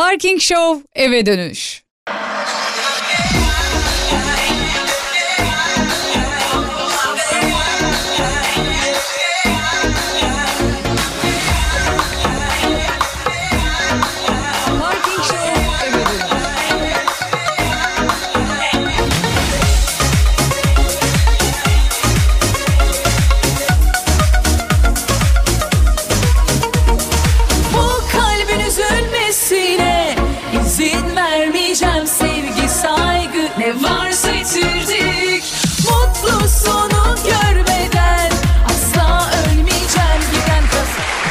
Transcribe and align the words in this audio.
Parking 0.00 0.40
Show 0.40 0.82
eve 0.94 1.26
dönüş. 1.26 1.82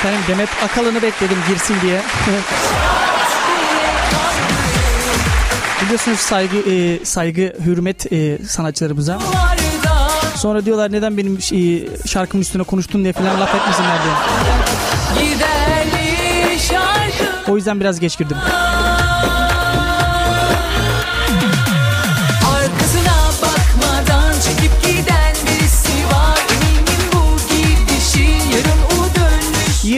Efendim 0.10 0.28
Demet 0.28 0.50
Akalın'ı 0.64 1.02
bekledim 1.02 1.38
girsin 1.50 1.76
diye. 1.82 2.02
Biliyorsunuz 5.84 6.20
saygı 6.20 6.58
e, 6.58 7.06
saygı 7.06 7.54
hürmet 7.66 8.14
e, 8.14 8.38
sanatçılarımıza. 8.48 9.20
Sonra 10.36 10.66
diyorlar 10.66 10.92
neden 10.92 11.18
benim 11.18 11.38
e, 11.52 11.88
şarkımın 12.08 12.42
üstüne 12.42 12.64
konuştun 12.64 13.04
diye 13.04 13.14
falan 13.14 13.42
laf 13.42 13.56
etmesinler 13.56 13.98
diye. 14.04 14.14
O 17.48 17.56
yüzden 17.56 17.80
biraz 17.80 18.00
geç 18.00 18.18
girdim. 18.18 18.38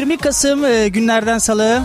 20 0.01 0.17
Kasım 0.17 0.65
e, 0.65 0.87
günlerden 0.87 1.37
salı 1.37 1.81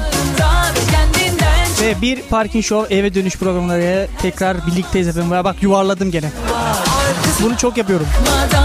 ve 1.83 2.01
bir 2.03 2.23
Parking 2.23 2.65
Show 2.65 2.97
eve 2.97 3.15
dönüş 3.15 3.37
programları 3.37 4.09
tekrar 4.23 4.67
birlikteyiz 4.67 5.09
efendim. 5.09 5.33
Ya 5.33 5.45
Bak 5.45 5.63
yuvarladım 5.63 6.11
gene. 6.11 6.31
Bunu 7.43 7.57
çok 7.57 7.77
yapıyorum. 7.77 8.07
Var 8.27 8.59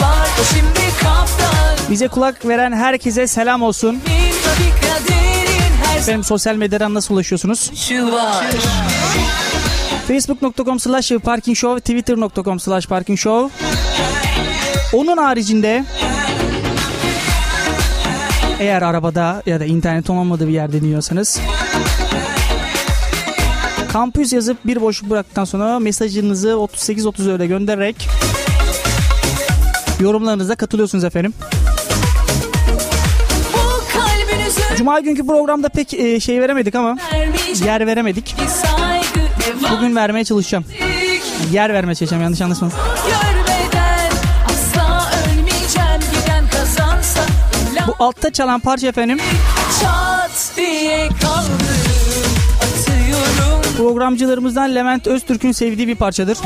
var 0.00 0.28
Bize 1.90 2.08
kulak 2.08 2.46
veren 2.46 2.72
herkese 2.72 3.26
selam 3.26 3.62
olsun. 3.62 4.02
Efendim 5.98 6.24
sosyal 6.24 6.54
medyadan 6.54 6.94
nasıl 6.94 7.14
ulaşıyorsunuz? 7.14 7.70
şu 7.74 8.12
var 8.12 8.44
Facebook.com 10.08 10.78
slash 10.78 11.12
parking 11.12 11.54
show, 11.54 11.80
Twitter.com 11.80 12.60
slash 12.60 12.86
parking 12.86 13.18
show. 13.18 13.50
Onun 14.92 15.16
haricinde 15.16 15.84
eğer 18.60 18.82
arabada 18.82 19.42
ya 19.46 19.60
da 19.60 19.64
internet 19.64 20.10
olmadığı 20.10 20.48
bir 20.48 20.52
yerde 20.52 20.80
dinliyorsanız 20.80 21.40
kampüs 23.92 24.32
yazıp 24.32 24.66
bir 24.66 24.80
boşluk 24.80 25.10
bıraktıktan 25.10 25.44
sonra 25.44 25.78
mesajınızı 25.78 26.48
3830 26.48 27.28
öyle 27.28 27.46
göndererek 27.46 28.08
yorumlarınıza 30.00 30.54
katılıyorsunuz 30.54 31.04
efendim. 31.04 31.34
Cuma 34.76 35.00
günkü 35.00 35.26
programda 35.26 35.68
pek 35.68 35.94
e, 35.94 36.20
şey 36.20 36.40
veremedik 36.40 36.74
ama 36.74 36.96
yer 37.64 37.86
veremedik. 37.86 38.34
Bugün 39.70 39.96
vermeye 39.96 40.24
çalışacağım. 40.24 40.64
Yer 41.52 41.72
vermeye 41.74 41.94
çalışacağım 41.94 42.22
yanlış 42.22 42.40
anlaşılmasın. 42.40 42.80
Bu 47.86 48.04
altta 48.04 48.32
çalan 48.32 48.60
parça 48.60 48.86
efendim 48.86 49.18
programcılarımızdan 53.76 54.74
Levent 54.74 55.06
Öztürk'ün 55.06 55.52
sevdiği 55.52 55.88
bir 55.88 55.94
parçadır. 55.94 56.38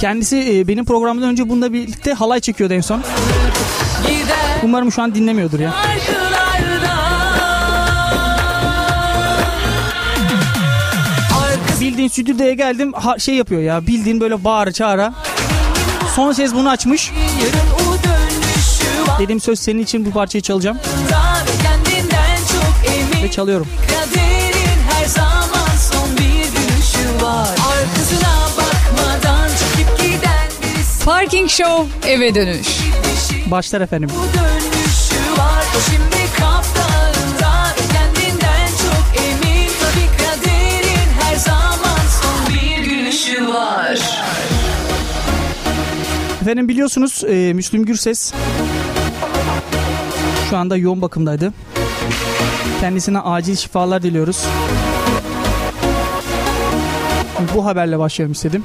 Kendisi 0.00 0.58
e, 0.58 0.68
benim 0.68 0.84
programdan 0.84 1.28
önce 1.28 1.48
bununla 1.48 1.72
birlikte 1.72 2.12
halay 2.12 2.40
çekiyordu 2.40 2.74
en 2.74 2.80
son. 2.80 3.02
Umarım 4.62 4.92
şu 4.92 5.02
an 5.02 5.14
dinlemiyordur 5.14 5.60
ya. 5.60 5.72
Şarkılarda 5.72 6.21
Bildiğin 12.02 12.24
stüdyoya 12.24 12.52
geldim 12.52 12.92
ha, 12.92 13.18
şey 13.18 13.34
yapıyor 13.34 13.62
ya 13.62 13.86
bildiğin 13.86 14.20
böyle 14.20 14.44
bağır 14.44 14.72
çağıra. 14.72 15.14
Son 16.16 16.32
ses 16.32 16.54
bunu 16.54 16.70
açmış. 16.70 17.12
Dedim 19.18 19.40
söz 19.40 19.60
senin 19.60 19.78
için 19.78 20.06
bu 20.06 20.10
parçayı 20.10 20.42
çalacağım 20.42 20.78
ve 23.22 23.30
çalıyorum. 23.30 23.66
Parking 31.04 31.50
Show 31.50 32.10
eve 32.10 32.34
dönüş. 32.34 32.68
Başlar 33.46 33.80
efendim. 33.80 34.10
Bu 34.16 34.51
Efendim 46.42 46.68
biliyorsunuz 46.68 47.24
e, 47.24 47.52
Müslüm 47.52 47.84
Gürses 47.84 48.32
şu 50.50 50.56
anda 50.56 50.76
yoğun 50.76 51.02
bakımdaydı. 51.02 51.52
Kendisine 52.80 53.18
acil 53.18 53.56
şifalar 53.56 54.02
diliyoruz. 54.02 54.44
Bu 57.54 57.66
haberle 57.66 57.98
başlayalım 57.98 58.32
istedim. 58.32 58.64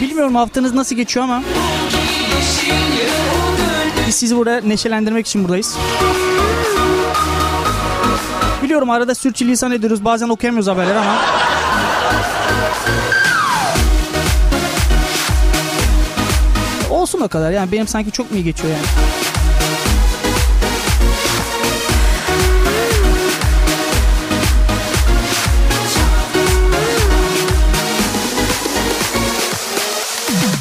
Bilmiyorum 0.00 0.34
haftanız 0.34 0.74
nasıl 0.74 0.96
geçiyor 0.96 1.24
ama 1.24 1.42
biz 4.06 4.14
sizi 4.14 4.36
burada 4.36 4.60
neşelendirmek 4.60 5.26
için 5.26 5.44
buradayız. 5.44 5.76
Biliyorum 8.62 8.90
arada 8.90 9.14
sürçülisan 9.14 9.72
ediyoruz 9.72 10.04
bazen 10.04 10.28
okuyamıyoruz 10.28 10.68
haberleri 10.68 10.98
ama 10.98 11.16
o 17.22 17.28
kadar. 17.28 17.50
Yani 17.50 17.72
benim 17.72 17.88
sanki 17.88 18.10
çok 18.10 18.30
mu 18.30 18.36
iyi 18.36 18.44
geçiyor 18.44 18.72
yani. 18.74 18.86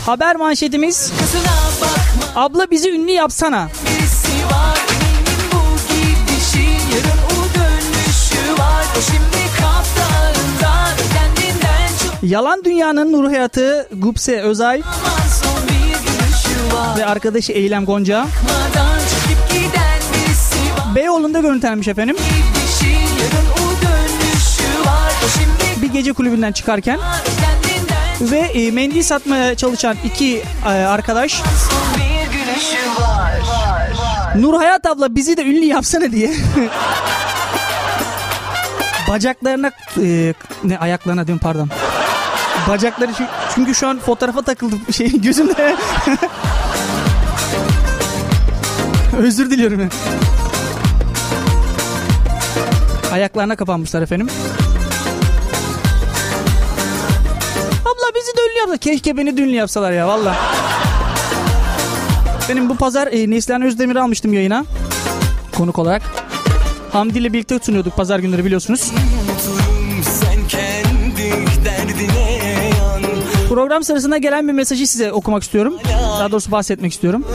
Haber 0.05 0.35
manşetimiz. 0.35 1.11
Abla 2.35 2.72
bizi 2.72 2.89
ünlü 2.91 3.11
yapsana. 3.11 3.69
Yalan 12.23 12.63
Dünya'nın 12.63 13.11
Nur 13.13 13.25
Hayatı 13.25 13.88
Gupse 13.91 14.41
Özay 14.41 14.81
ve 16.97 17.05
arkadaşı 17.05 17.52
Eylem 17.52 17.85
Gonca. 17.85 18.28
Beyoğlu'nda 20.96 21.40
görüntülenmiş 21.40 21.87
efendim. 21.87 22.16
Bir 25.81 25.93
gece 25.93 26.13
kulübünden 26.13 26.52
çıkarken 26.52 26.99
ve 28.22 28.40
e, 28.40 28.72
mendil 28.72 29.03
satmaya 29.03 29.55
çalışan 29.55 29.97
iki 30.03 30.43
e, 30.66 30.69
arkadaş 30.69 31.41
Nur 34.35 34.53
Hayat 34.53 34.85
abla 34.85 35.16
bizi 35.16 35.37
de 35.37 35.43
ünlü 35.43 35.66
yapsana 35.66 36.11
diye. 36.11 36.31
Bacaklarına 39.09 39.72
e, 40.02 40.34
ne 40.64 40.78
ayaklarına 40.78 41.28
diyorum 41.28 41.40
pardon. 41.43 41.69
Bacakları 42.67 43.11
çü- 43.11 43.28
çünkü 43.55 43.75
şu 43.75 43.87
an 43.87 43.99
fotoğrafa 43.99 44.41
takıldı 44.41 44.75
şey 44.93 45.22
gözümde. 45.22 45.75
Özür 49.17 49.52
diliyorum. 49.52 49.90
Ayaklarına 53.11 53.55
kapanmışlar 53.55 54.02
efendim. 54.02 54.28
Abla 57.81 58.16
bizi 58.16 58.37
de 58.37 58.41
yapsa 58.72 58.78
keşke 58.78 59.17
beni 59.17 59.37
dünlü 59.37 59.55
yapsalar 59.55 59.91
ya 59.91 60.08
valla. 60.08 60.35
Benim 62.49 62.69
bu 62.69 62.75
pazar 62.75 63.08
e, 63.08 63.29
Neslihan 63.29 63.61
Özdemir'i 63.61 63.99
almıştım 63.99 64.34
yayına. 64.34 64.66
Konuk 65.57 65.79
olarak. 65.79 66.02
Hamdi 66.91 67.19
ile 67.19 67.34
birlikte 67.34 67.59
sunuyorduk 67.59 67.96
pazar 67.96 68.19
günleri 68.19 68.46
biliyorsunuz. 68.46 68.91
Program 73.49 73.84
sırasında 73.84 74.17
gelen 74.17 74.47
bir 74.47 74.53
mesajı 74.53 74.87
size 74.87 75.11
okumak 75.11 75.43
istiyorum. 75.43 75.73
Daha 76.19 76.31
doğrusu 76.31 76.52
bahsetmek 76.52 76.91
istiyorum. 76.93 77.25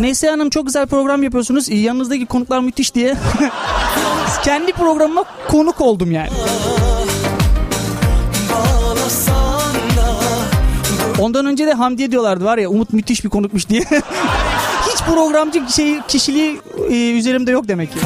Neyse 0.00 0.30
Hanım 0.30 0.50
çok 0.50 0.66
güzel 0.66 0.86
program 0.86 1.22
yapıyorsunuz. 1.22 1.68
Yanınızdaki 1.68 2.26
konuklar 2.26 2.60
müthiş 2.60 2.94
diye. 2.94 3.14
Kendi 4.44 4.72
programıma 4.72 5.24
konuk 5.48 5.80
oldum 5.80 6.12
yani. 6.12 6.30
Ondan 11.18 11.46
önce 11.46 11.66
de 11.66 11.72
Hamdiye 11.72 12.10
diyorlardı 12.10 12.44
var 12.44 12.58
ya 12.58 12.68
Umut 12.68 12.92
müthiş 12.92 13.24
bir 13.24 13.28
konukmuş 13.28 13.68
diye. 13.68 13.80
Hiç 14.92 15.02
programcı 15.02 15.62
şey 15.74 16.00
kişiliği 16.08 16.60
e, 16.90 17.18
üzerimde 17.18 17.50
yok 17.50 17.68
demek 17.68 17.92
ki. 17.92 17.98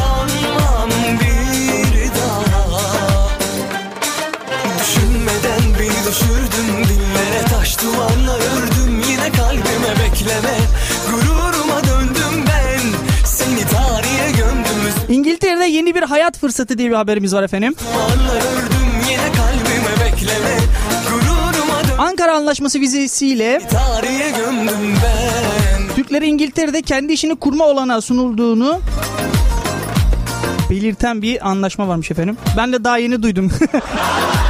Düşürdün 6.09 6.85
Dillere 6.85 7.45
taş 7.51 7.83
duvarla 7.83 8.35
ördüm 8.35 9.03
Yine 9.09 9.33
kalbime 9.33 9.91
bekleme 9.99 10.74
yeni 15.75 15.95
bir 15.95 16.03
hayat 16.03 16.39
fırsatı 16.39 16.79
diye 16.79 16.91
bir 16.91 16.95
haberimiz 16.95 17.35
var 17.35 17.43
efendim. 17.43 17.75
Ankara 21.99 22.35
Anlaşması 22.37 22.81
vizesiyle 22.81 23.61
Türkleri 25.97 26.27
İngiltere'de 26.27 26.83
kendi 26.83 27.13
işini 27.13 27.37
kurma 27.37 27.65
olanağı 27.65 28.03
sunulduğunu 28.03 28.81
belirten 30.71 31.23
bir 31.23 31.49
anlaşma 31.49 31.89
varmış 31.89 32.11
efendim. 32.11 32.37
Ben 32.57 32.73
de 32.73 32.85
daha 32.85 32.99
yeni 32.99 33.23
duydum. 33.23 33.53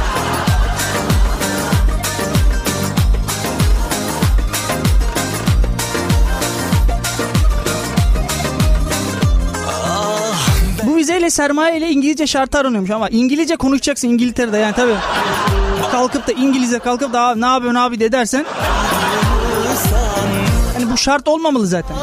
Bu 11.25 11.27
vizeyle 11.27 11.47
sermaye 11.47 11.77
ile 11.77 11.89
İngilizce 11.89 12.27
şartı 12.27 12.57
aranıyormuş 12.57 12.89
ama 12.91 13.09
İngilizce 13.09 13.55
konuşacaksın 13.55 14.07
İngiltere'de 14.07 14.57
yani 14.57 14.75
tabii. 14.75 14.95
Kalkıp 15.91 16.27
da 16.27 16.31
İngilizce 16.31 16.79
kalkıp 16.79 17.13
da 17.13 17.21
"Abi 17.21 17.41
ne 17.41 17.45
yapıyorsun 17.45 17.79
abi 17.79 17.99
de 17.99 18.11
dersen. 18.11 18.45
Yani 20.73 20.91
bu 20.91 20.97
şart 20.97 21.27
olmamalı 21.27 21.67
zaten. 21.67 21.95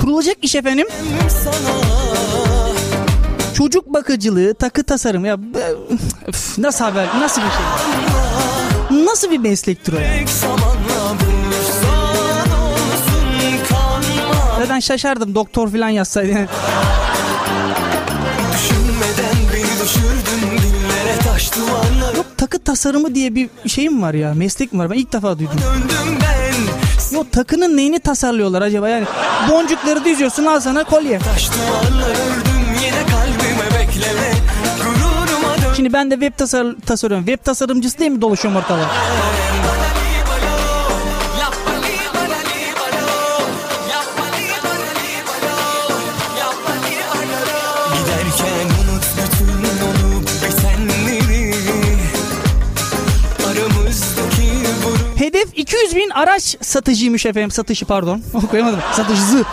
Kurulacak 0.00 0.36
iş 0.42 0.54
efendim. 0.54 0.86
Çocuk 3.56 3.94
bakıcılığı, 3.94 4.54
takı 4.54 4.84
tasarım 4.84 5.24
ya 5.24 5.36
üf, 6.28 6.58
nasıl 6.58 6.84
haber? 6.84 7.06
Nasıl 7.20 7.42
bir 7.42 7.46
şey? 7.50 9.04
Nasıl 9.04 9.30
bir 9.30 9.38
meslektir 9.38 9.92
o 9.92 9.96
Zaten 14.78 14.96
şaşardım 14.96 15.34
doktor 15.34 15.70
falan 15.70 15.88
yazsaydı. 15.88 16.32
yani. 16.32 16.48
Yok 22.16 22.26
takı 22.36 22.58
tasarımı 22.58 23.14
diye 23.14 23.34
bir 23.34 23.50
şey 23.66 23.88
mi 23.88 24.02
var 24.02 24.14
ya? 24.14 24.34
Meslek 24.34 24.72
mi 24.72 24.78
var? 24.78 24.90
Ben 24.90 24.94
ilk 24.94 25.12
defa 25.12 25.38
duydum. 25.38 25.54
Ben 27.10 27.16
Yok 27.16 27.32
takının 27.32 27.76
neyini 27.76 27.98
tasarlıyorlar 28.00 28.62
acaba? 28.62 28.88
Yani 28.88 29.06
boncukları 29.50 30.04
diziyorsun 30.04 30.44
al 30.44 30.60
sana 30.60 30.84
kolye. 30.84 31.18
Şimdi 35.76 35.92
ben 35.92 36.10
de 36.10 36.14
web 36.14 36.38
tasar 36.38 36.66
tasarıyorum. 36.86 37.26
Web 37.26 37.44
tasarımcısı 37.44 37.98
değil 37.98 38.10
mi 38.10 38.20
dolaşıyorum 38.20 38.60
ortada? 38.60 38.86
200 55.68 55.96
bin 55.96 56.10
araç 56.10 56.56
satıcıymış 56.60 57.26
efendim. 57.26 57.50
Satışı 57.50 57.84
pardon. 57.86 58.22
Okuyamadım. 58.34 58.78
Satıcısı. 58.92 59.44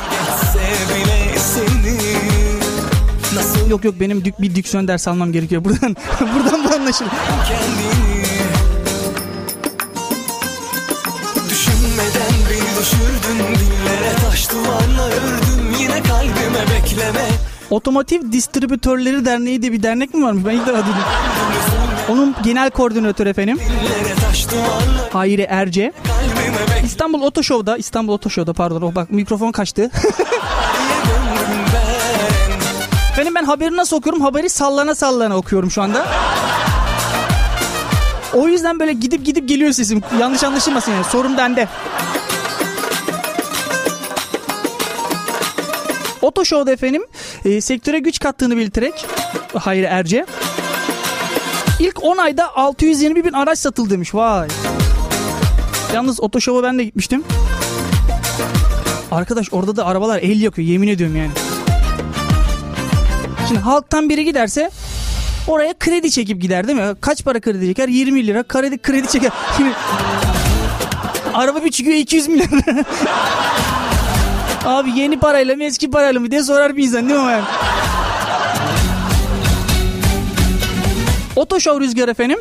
Yok 3.70 3.84
yok 3.86 3.96
benim 4.00 4.26
dük- 4.26 4.42
bir 4.42 4.56
diksiyon 4.56 4.88
ders 4.88 5.08
almam 5.08 5.32
gerekiyor. 5.32 5.66
Buradan 5.66 5.96
buradan 6.36 6.64
bu 6.64 6.74
anlaşılır. 6.76 7.12
Düşünmeden 11.50 12.34
beni 12.50 12.80
düşürdün 12.80 13.56
dillere 13.56 14.14
taş 14.30 14.52
duvarla 14.52 15.06
ördüm 15.08 15.76
Yine 15.80 16.04
kalbime 16.04 16.62
bekleme 16.76 17.26
Otomotiv 17.70 18.32
Distribütörleri 18.32 19.26
Derneği 19.26 19.62
diye 19.62 19.72
bir 19.72 19.84
dernek 19.84 20.14
mi 20.14 20.24
varmış? 20.26 20.46
Ben 20.46 20.52
ilk 20.52 20.68
defa 20.68 20.78
duydum. 20.78 21.02
Onun 22.10 22.36
genel 22.44 22.70
koordinatörü 22.72 23.30
efendim. 23.30 23.60
Hayri 25.14 25.42
Erce. 25.50 25.94
İstanbul 26.84 27.22
Otoshow'da, 27.22 27.78
İstanbul 27.78 28.14
Otoshow'da 28.14 28.54
pardon. 28.54 28.82
Oh 28.82 28.96
bak 28.96 29.12
mikrofon 29.12 29.52
kaçtı. 29.52 29.92
döndüm 33.26 33.36
ben 33.36 33.46
haberi 33.46 33.78
nasıl 33.78 33.98
okuyorum? 33.98 34.22
Haberi 34.22 34.50
sallana 34.50 34.96
sallana 34.96 35.38
okuyorum 35.38 35.72
şu 35.72 35.82
anda. 35.82 36.06
O 38.34 38.48
yüzden 38.48 38.80
böyle 38.80 38.94
gidip 38.94 39.26
gidip 39.26 39.50
geliyor 39.50 39.72
sesim. 39.72 40.02
Yanlış 40.20 40.44
anlaşılmasın 40.44 40.92
yani. 40.92 41.04
Sorun 41.04 41.38
bende. 41.38 41.68
Otoshow'da 46.22 46.72
efendim 46.72 47.04
e, 47.46 47.62
sektöre 47.62 48.00
güç 48.00 48.20
kattığını 48.20 48.58
belirterek 48.58 49.06
Hayri 49.54 49.86
Erce. 49.86 50.26
İlk 51.80 52.04
10 52.04 52.18
ayda 52.18 52.56
620 52.56 53.26
bin 53.26 53.34
araç 53.34 53.60
satıldı 53.60 53.90
demiş. 53.90 54.16
Vay. 54.16 54.48
Yalnız 55.94 56.22
Otoshow'a 56.24 56.64
ben 56.64 56.80
de 56.80 56.84
gitmiştim. 56.84 57.24
Arkadaş 59.12 59.54
orada 59.54 59.76
da 59.76 59.86
arabalar 59.86 60.20
el 60.20 60.42
yakıyor 60.42 60.68
yemin 60.68 60.88
ediyorum 60.88 61.16
yani. 61.16 61.32
Şimdi 63.48 63.60
halktan 63.60 64.10
biri 64.10 64.26
giderse 64.26 64.72
oraya 65.48 65.74
kredi 65.80 66.12
çekip 66.12 66.42
gider 66.42 66.68
değil 66.68 66.80
mi? 66.80 66.96
Kaç 67.02 67.24
para 67.24 67.40
kredi 67.40 67.66
çeker? 67.68 67.88
20 67.88 68.28
lira 68.28 68.44
kredi, 68.44 68.78
kredi 68.78 69.08
çeker. 69.08 69.32
Şimdi 69.58 69.72
araba 71.34 71.64
bir 71.66 71.72
çıkıyor 71.72 71.98
200 71.98 72.28
milyon. 72.28 72.62
Abi 74.66 75.00
yeni 75.00 75.20
parayla 75.20 75.56
mı 75.56 75.64
eski 75.64 75.92
parayla 75.92 76.20
mı 76.20 76.32
diye 76.32 76.44
sorar 76.44 76.78
bir 76.78 76.84
insan 76.84 77.10
değil 77.10 77.20
mi? 77.20 77.32
Yani? 77.32 77.44
Otoshow 81.36 81.86
Rüzgar 81.86 82.08
efendim. 82.08 82.40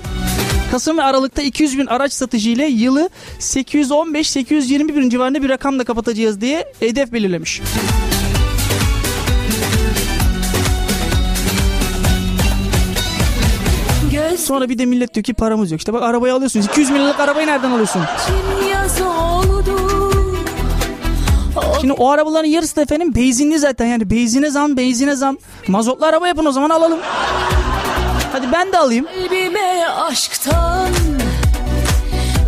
Kasım 0.75 0.99
ve 0.99 1.03
Aralık'ta 1.03 1.43
200 1.43 1.79
bin 1.79 1.87
araç 1.87 2.13
satışı 2.13 2.49
ile 2.49 2.67
yılı 2.67 3.11
815-820 3.39 4.97
bin 4.97 5.11
civarında 5.11 5.43
bir 5.43 5.49
rakamla 5.49 5.85
kapatacağız 5.85 6.41
diye 6.41 6.73
hedef 6.81 7.13
belirlemiş. 7.13 7.63
Sonra 14.39 14.69
bir 14.69 14.79
de 14.79 14.87
millet 14.87 15.15
diyor 15.15 15.25
ki 15.25 15.35
paramız 15.35 15.71
yok. 15.71 15.81
İşte 15.81 15.93
bak 15.93 16.03
arabayı 16.03 16.35
alıyorsunuz. 16.35 16.67
200 16.67 16.91
bin 16.91 16.95
liralık 16.95 17.21
arabayı 17.21 17.47
nereden 17.47 17.71
alıyorsun? 17.71 18.03
Şimdi 21.81 21.93
o 21.93 22.11
arabaların 22.11 22.49
yarısı 22.49 22.77
da 22.77 22.83
efendim 22.83 23.15
benzinli 23.15 23.59
zaten. 23.59 23.87
Yani 23.87 24.11
benzine 24.11 24.51
zam, 24.51 24.77
benzine 24.77 25.17
zam. 25.17 25.37
Mazotlu 25.69 26.07
araba 26.07 26.29
yapın 26.29 26.45
o 26.45 26.53
zaman 26.53 26.71
alalım. 26.71 26.99
Hadi 28.35 28.53
ben 28.53 28.73
de 28.73 28.79
alayım. 28.79 29.07
Kalbime 29.07 29.85
aşktan 29.87 30.89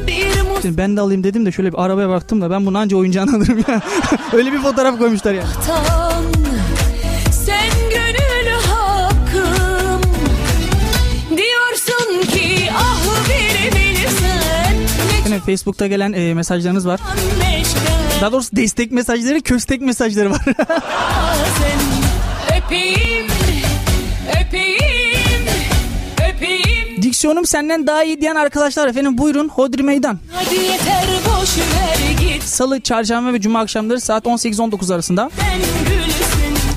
Bir 0.06 0.62
Şimdi 0.62 0.78
ben 0.78 0.96
de 0.96 1.00
alayım 1.00 1.24
dedim 1.24 1.46
de 1.46 1.52
şöyle 1.52 1.72
bir 1.72 1.84
arabaya 1.84 2.08
baktım 2.08 2.40
da 2.40 2.50
ben 2.50 2.66
bunu 2.66 2.78
anca 2.78 2.96
oyuncağını 2.96 3.36
alırım 3.36 3.64
ya. 3.68 3.82
Öyle 4.32 4.52
bir 4.52 4.58
fotoğraf 4.58 4.98
koymuşlar 4.98 5.34
yani. 5.34 5.46
mutluluktan 5.46 6.24
Sen 7.30 7.70
gönül 7.90 8.52
hakkım 8.52 10.00
Diyorsun 11.36 12.30
ki 12.32 12.70
ah 12.78 13.28
Ne 15.28 15.30
Yani 15.30 15.40
Facebook'ta 15.40 15.86
gelen 15.86 16.12
e, 16.12 16.34
mesajlarınız 16.34 16.86
var. 16.86 17.00
Daha 18.20 18.32
doğrusu 18.32 18.56
destek 18.56 18.92
mesajları, 18.92 19.40
köstek 19.40 19.80
mesajları 19.80 20.30
var. 20.30 20.44
Öpeyim, 22.58 23.26
öpeyim 24.40 25.15
Diksiyonum 27.16 27.46
senden 27.46 27.86
daha 27.86 28.04
iyi 28.04 28.20
diyen 28.20 28.34
arkadaşlar 28.34 28.88
efendim 28.88 29.18
buyurun 29.18 29.48
Hodri 29.48 29.82
Meydan. 29.82 30.18
Hadi 30.34 30.54
yeter 30.54 31.04
boş 31.26 31.58
ver 31.58 32.10
git 32.20 32.42
Salı, 32.42 32.80
çarşamba 32.80 33.32
ve 33.32 33.40
cuma 33.40 33.60
akşamları 33.60 34.00
saat 34.00 34.24
18-19 34.24 34.94
arasında 34.94 35.30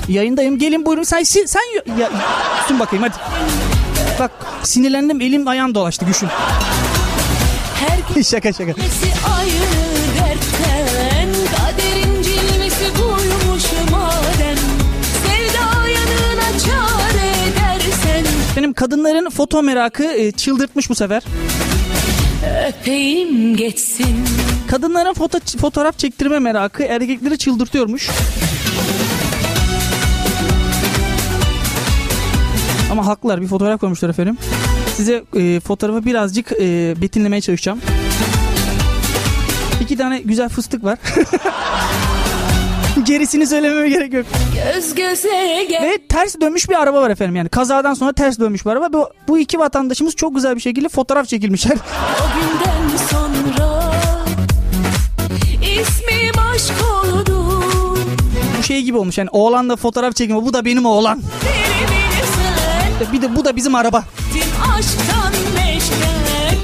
yayındayım. 0.08 0.58
Gelin 0.58 0.86
buyurun 0.86 1.02
sen 1.02 1.22
sen, 1.22 1.44
sen 1.46 1.60
ya, 1.98 2.10
sun 2.68 2.80
bakayım 2.80 3.02
hadi. 3.02 3.14
Bak 4.20 4.30
sinirlendim 4.62 5.20
elim 5.20 5.48
ayağım 5.48 5.74
dolaştı 5.74 6.06
düşün. 6.06 6.28
Herkesi 7.74 8.30
şaka 8.30 8.52
şaka. 8.52 8.72
ayrı 9.38 9.89
kadınların 18.80 19.30
foto 19.30 19.62
merakı 19.62 20.04
e, 20.04 20.32
çıldırtmış 20.32 20.90
bu 20.90 20.94
sefer. 20.94 21.22
Öpeyim 22.68 23.56
geçsin 23.56 24.16
Kadınların 24.68 25.14
foto, 25.14 25.38
fotoğraf 25.60 25.98
çektirme 25.98 26.38
merakı 26.38 26.82
erkekleri 26.82 27.38
çıldırtıyormuş. 27.38 28.10
Ama 32.92 33.06
haklılar 33.06 33.42
bir 33.42 33.46
fotoğraf 33.46 33.80
koymuşlar 33.80 34.08
efendim. 34.08 34.38
Size 34.96 35.24
e, 35.36 35.60
fotoğrafı 35.60 36.06
birazcık 36.06 36.52
e, 36.52 36.94
betimlemeye 37.02 37.40
çalışacağım. 37.40 37.80
İki 39.80 39.96
tane 39.96 40.20
güzel 40.20 40.48
fıstık 40.48 40.84
var. 40.84 40.98
Gerisini 43.04 43.46
söylememe 43.46 43.88
gerek 43.88 44.12
yok. 44.12 44.26
Göz 44.74 44.94
göze 44.94 45.66
gel 45.68 45.82
Ve 45.82 45.98
ters 46.08 46.40
dönmüş 46.40 46.68
bir 46.68 46.82
araba 46.82 47.02
var 47.02 47.10
efendim. 47.10 47.36
Yani 47.36 47.48
kazadan 47.48 47.94
sonra 47.94 48.12
ters 48.12 48.38
dönmüş 48.38 48.66
bir 48.66 48.70
araba. 48.70 48.92
Bu, 48.92 49.08
bu 49.28 49.38
iki 49.38 49.58
vatandaşımız 49.58 50.16
çok 50.16 50.34
güzel 50.34 50.56
bir 50.56 50.60
şekilde 50.60 50.88
fotoğraf 50.88 51.28
çekilmişler. 51.28 51.76
O 52.20 52.24
günden 52.34 52.96
sonra 52.96 53.92
ismim 55.62 56.44
aşk 56.54 56.74
oldu 57.04 57.62
bu 58.60 58.62
şey 58.62 58.82
gibi 58.82 58.96
olmuş. 58.96 59.18
Yani 59.18 59.28
oğlanla 59.32 59.76
fotoğraf 59.76 60.16
çekimi. 60.16 60.44
Bu 60.44 60.52
da 60.52 60.64
benim 60.64 60.86
oğlan. 60.86 61.22
Bir 63.12 63.22
de 63.22 63.36
bu 63.36 63.44
da 63.44 63.56
bizim 63.56 63.74
araba. 63.74 64.04
Aşktan 64.78 65.32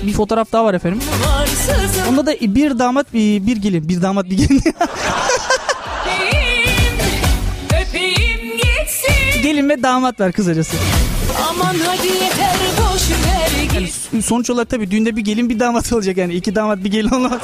Bir 0.02 0.12
fotoğraf 0.12 0.52
daha 0.52 0.64
var 0.64 0.75
efendim. 0.75 1.00
Onda 2.11 2.26
da 2.26 2.33
bir 2.40 2.78
damat 2.78 3.14
bir, 3.14 3.47
bir 3.47 3.56
gelin. 3.56 3.88
Bir 3.88 4.02
damat 4.02 4.30
bir 4.30 4.37
gelin. 4.37 4.62
gelin 9.57 9.69
ve 9.69 9.83
damat 9.83 10.21
var 10.21 10.33
kısacası. 10.33 10.77
Aman 11.49 11.75
hadi 11.87 12.07
yeter 12.07 12.57
boş 12.79 13.11
ver 13.11 13.81
git 13.81 14.25
Sonuç 14.25 14.51
olarak 14.51 14.71
tabii 14.71 14.91
düğünde 14.91 15.17
bir 15.17 15.21
gelin 15.21 15.51
bir 15.51 15.59
damat 15.61 15.93
olacak 15.93 16.17
yani. 16.17 16.35
iki 16.35 16.55
damat 16.55 16.85
bir 16.85 16.91
gelin 16.91 17.09
olmaz. 17.09 17.41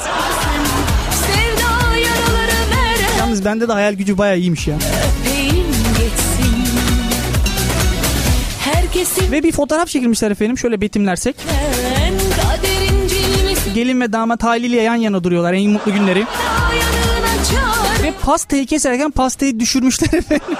Sevda 1.11 1.97
yaraları 1.97 3.01
Yalnız 3.19 3.45
bende 3.45 3.67
de 3.67 3.73
hayal 3.73 3.93
gücü 3.93 4.17
bayağı 4.17 4.37
iyiymiş 4.37 4.67
ya. 4.67 4.75
Öpeyim 4.75 5.65
geçsin 5.97 6.65
Herkesin 8.59 9.31
Ve 9.31 9.43
bir 9.43 9.51
fotoğraf 9.51 9.87
çekilmişler 9.87 10.31
efendim. 10.31 10.57
Şöyle 10.57 10.81
betimlersek. 10.81 11.35
Gelin 13.75 14.01
ve 14.01 14.13
damat 14.13 14.43
haliyle 14.43 14.81
yan 14.81 14.95
yana 14.95 15.23
duruyorlar 15.23 15.53
en 15.53 15.69
mutlu 15.69 15.93
günleri. 15.93 16.25
Ve 18.03 18.13
pastayı 18.21 18.65
keserken 18.65 19.11
pastayı 19.11 19.59
düşürmüşler 19.59 20.17
efendim. 20.17 20.57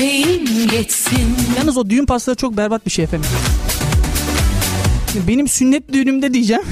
Öpeyim 0.00 0.68
geçsin 0.70 1.36
Yalnız 1.58 1.76
o 1.76 1.90
düğün 1.90 2.06
pastaları 2.06 2.36
çok 2.36 2.56
berbat 2.56 2.86
bir 2.86 2.90
şey 2.90 3.04
efendim. 3.04 3.30
Benim 5.28 5.48
sünnet 5.48 5.92
düğünümde 5.92 6.34
diyeceğim. 6.34 6.62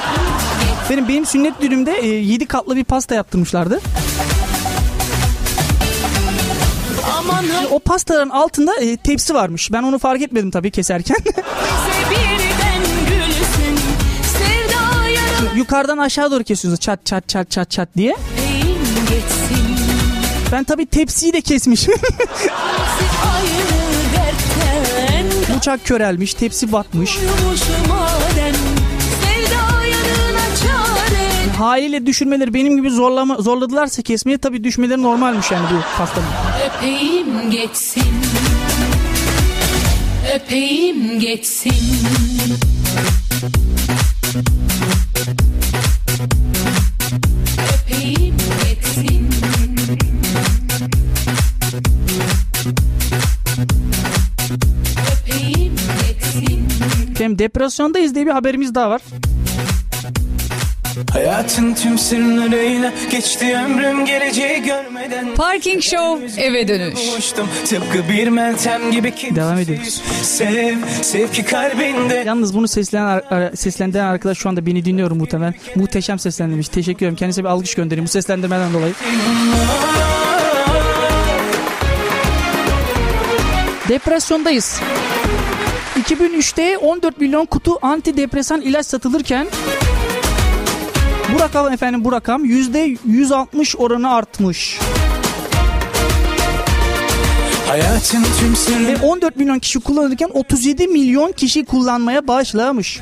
benim 0.90 1.08
benim 1.08 1.26
sünnet 1.26 1.60
düğünümde 1.60 1.90
7 1.90 2.46
katlı 2.46 2.76
bir 2.76 2.84
pasta 2.84 3.14
yaptırmışlardı. 3.14 3.80
Aman 7.18 7.44
O 7.70 7.78
pastaların 7.78 8.30
altında 8.30 8.76
e, 8.76 8.96
tepsi 8.96 9.34
varmış. 9.34 9.72
Ben 9.72 9.82
onu 9.82 9.98
fark 9.98 10.22
etmedim 10.22 10.50
tabii 10.50 10.70
keserken. 10.70 11.16
gülsün 13.08 13.78
Yukarıdan 15.56 15.98
aşağı 15.98 16.30
doğru 16.30 16.44
kesiyorsunuz 16.44 16.80
çat 16.80 17.06
çat 17.06 17.28
çat 17.28 17.50
çat 17.50 17.70
çat 17.70 17.88
diye. 17.96 18.16
Ben 20.54 20.64
tabii 20.64 20.86
tepsiyi 20.86 21.32
de 21.32 21.40
kesmişim. 21.40 21.94
Bıçak 25.56 25.84
körelmiş, 25.84 26.34
tepsi 26.34 26.72
batmış. 26.72 27.18
Haliyle 31.58 32.06
düşürmeleri 32.06 32.54
benim 32.54 32.76
gibi 32.76 32.90
zorlama, 32.90 33.36
zorladılarsa 33.36 34.02
kesmeye 34.02 34.38
tabii 34.38 34.64
düşmeleri 34.64 35.02
normalmiş 35.02 35.50
yani 35.50 35.66
bu 35.70 35.98
pastanın. 35.98 36.26
Öpeyim 36.66 37.50
geçsin 37.50 38.04
Öpeyim 40.34 41.20
geçsin 41.20 41.74
Depresyondayız 57.38 58.14
diye 58.14 58.26
bir 58.26 58.30
haberimiz 58.30 58.74
daha 58.74 58.90
var. 58.90 59.02
Hayatın 61.12 61.74
tüm 61.74 61.98
sırlarıyla 61.98 62.92
geçti 63.10 63.56
ömrüm 63.64 64.04
geleceği 64.04 64.62
görmeden 64.62 65.34
Parking 65.34 65.82
Show 65.82 66.42
eve 66.42 66.68
dönüş. 66.68 67.08
Bulmuştum 67.08 67.48
tıpkı 67.66 68.08
bir 68.08 68.28
meltem 68.28 68.90
gibi 68.90 69.10
kimsesiz. 69.10 69.36
Devam 69.36 69.58
ediyoruz. 69.58 70.02
Sev, 70.22 70.76
sev 71.02 71.28
ki 71.28 71.44
kalbinde 71.44 72.24
Yalnız 72.26 72.54
bunu 72.54 72.68
seslenen, 72.68 73.22
seslendiren 73.54 74.04
arkadaş 74.04 74.38
şu 74.38 74.48
anda 74.48 74.66
beni 74.66 74.84
dinliyor 74.84 75.10
muhtemelen. 75.10 75.54
Muhteşem 75.76 76.18
seslendirmiş. 76.18 76.68
Teşekkür 76.68 77.06
ederim. 77.06 77.16
Kendisine 77.16 77.44
bir 77.44 77.48
alkış 77.48 77.74
göndereyim 77.74 78.04
bu 78.04 78.08
seslendirmeden 78.08 78.72
dolayı. 78.72 78.94
Depresyondayız. 83.88 84.80
2003'te 85.94 86.78
14 86.78 87.20
milyon 87.20 87.46
kutu 87.46 87.78
antidepresan 87.82 88.60
ilaç 88.60 88.86
satılırken 88.86 89.46
bu 91.34 91.40
rakam 91.40 91.72
efendim 91.72 92.04
bu 92.04 92.12
rakam 92.12 92.44
%160 92.44 93.76
oranı 93.76 94.14
artmış. 94.14 94.78
Hayatın 97.68 98.24
tüm 98.40 98.52
Ve 98.52 98.56
sırlarıyla 98.56 99.02
14 99.02 99.36
milyon 99.36 99.58
kişi 99.58 99.80
kullanırken 99.80 100.30
37 100.32 100.86
milyon 100.86 101.32
kişi 101.32 101.64
kullanmaya 101.64 102.28
başlamış. 102.28 103.00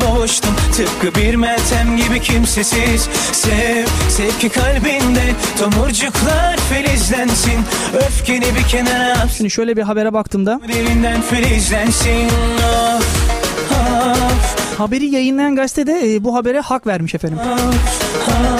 boğuştum 0.00 0.54
Tıpkı 0.76 1.20
bir 1.20 1.34
meltem 1.34 1.96
gibi 1.96 2.20
kimsesiz. 2.20 3.08
Sev, 3.32 3.86
sev 4.08 4.38
ki 4.40 4.48
kalbinde 4.48 5.34
Tomurcuklar 5.58 6.56
filizlensin. 6.56 7.60
Öfkeni 7.96 8.56
bir 8.58 8.62
kenara 8.68 9.12
at. 9.12 9.30
Şimdi 9.30 9.50
şöyle 9.50 9.76
bir 9.76 9.82
habere 9.82 10.12
baktığımda 10.12 10.60
Derinden 10.68 11.22
filizlensin. 11.22 12.26
Of, 12.26 13.32
of, 13.70 14.61
haberi 14.82 15.06
yayınlayan 15.06 15.56
gazete 15.56 15.86
de 15.86 16.14
e, 16.14 16.24
bu 16.24 16.34
habere 16.34 16.60
hak 16.60 16.86
vermiş 16.86 17.14
efendim. 17.14 17.38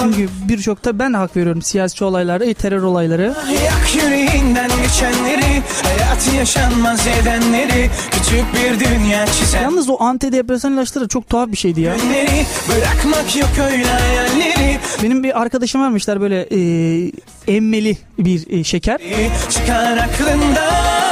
Çünkü 0.01 0.29
birçok 0.49 0.85
da 0.85 0.99
ben 0.99 1.13
hak 1.13 1.37
veriyorum 1.37 1.61
siyasi 1.61 2.03
olayları, 2.03 2.45
e, 2.45 2.53
terör 2.53 2.83
olayları. 2.83 3.33
Yak 3.65 4.03
yüreğinden 4.03 4.69
geçenleri 4.83 5.61
Hayatı 5.83 6.35
yaşanmaz 6.35 7.07
edenleri 7.07 7.89
Küçük 8.11 8.45
bir 8.53 8.79
dünya 8.79 9.25
çizen 9.25 9.61
Yalnız 9.61 9.89
o 9.89 9.97
antidepresan 9.99 10.73
ilaçları 10.73 11.07
çok 11.07 11.29
tuhaf 11.29 11.51
bir 11.51 11.57
şeydi 11.57 11.81
ya. 11.81 11.95
Günleri 11.95 12.45
bırakmak 12.69 13.35
yok 13.35 13.71
öyle 13.71 13.85
hayalleri 13.85 14.77
Benim 15.03 15.23
bir 15.23 15.41
arkadaşım 15.41 15.81
varmışlar 15.81 16.21
böyle 16.21 16.47
e, 16.51 17.11
emmeli 17.47 17.97
bir 18.19 18.59
e, 18.59 18.63
şeker. 18.63 19.01
Çıkar 19.49 19.97
aklından 19.97 21.02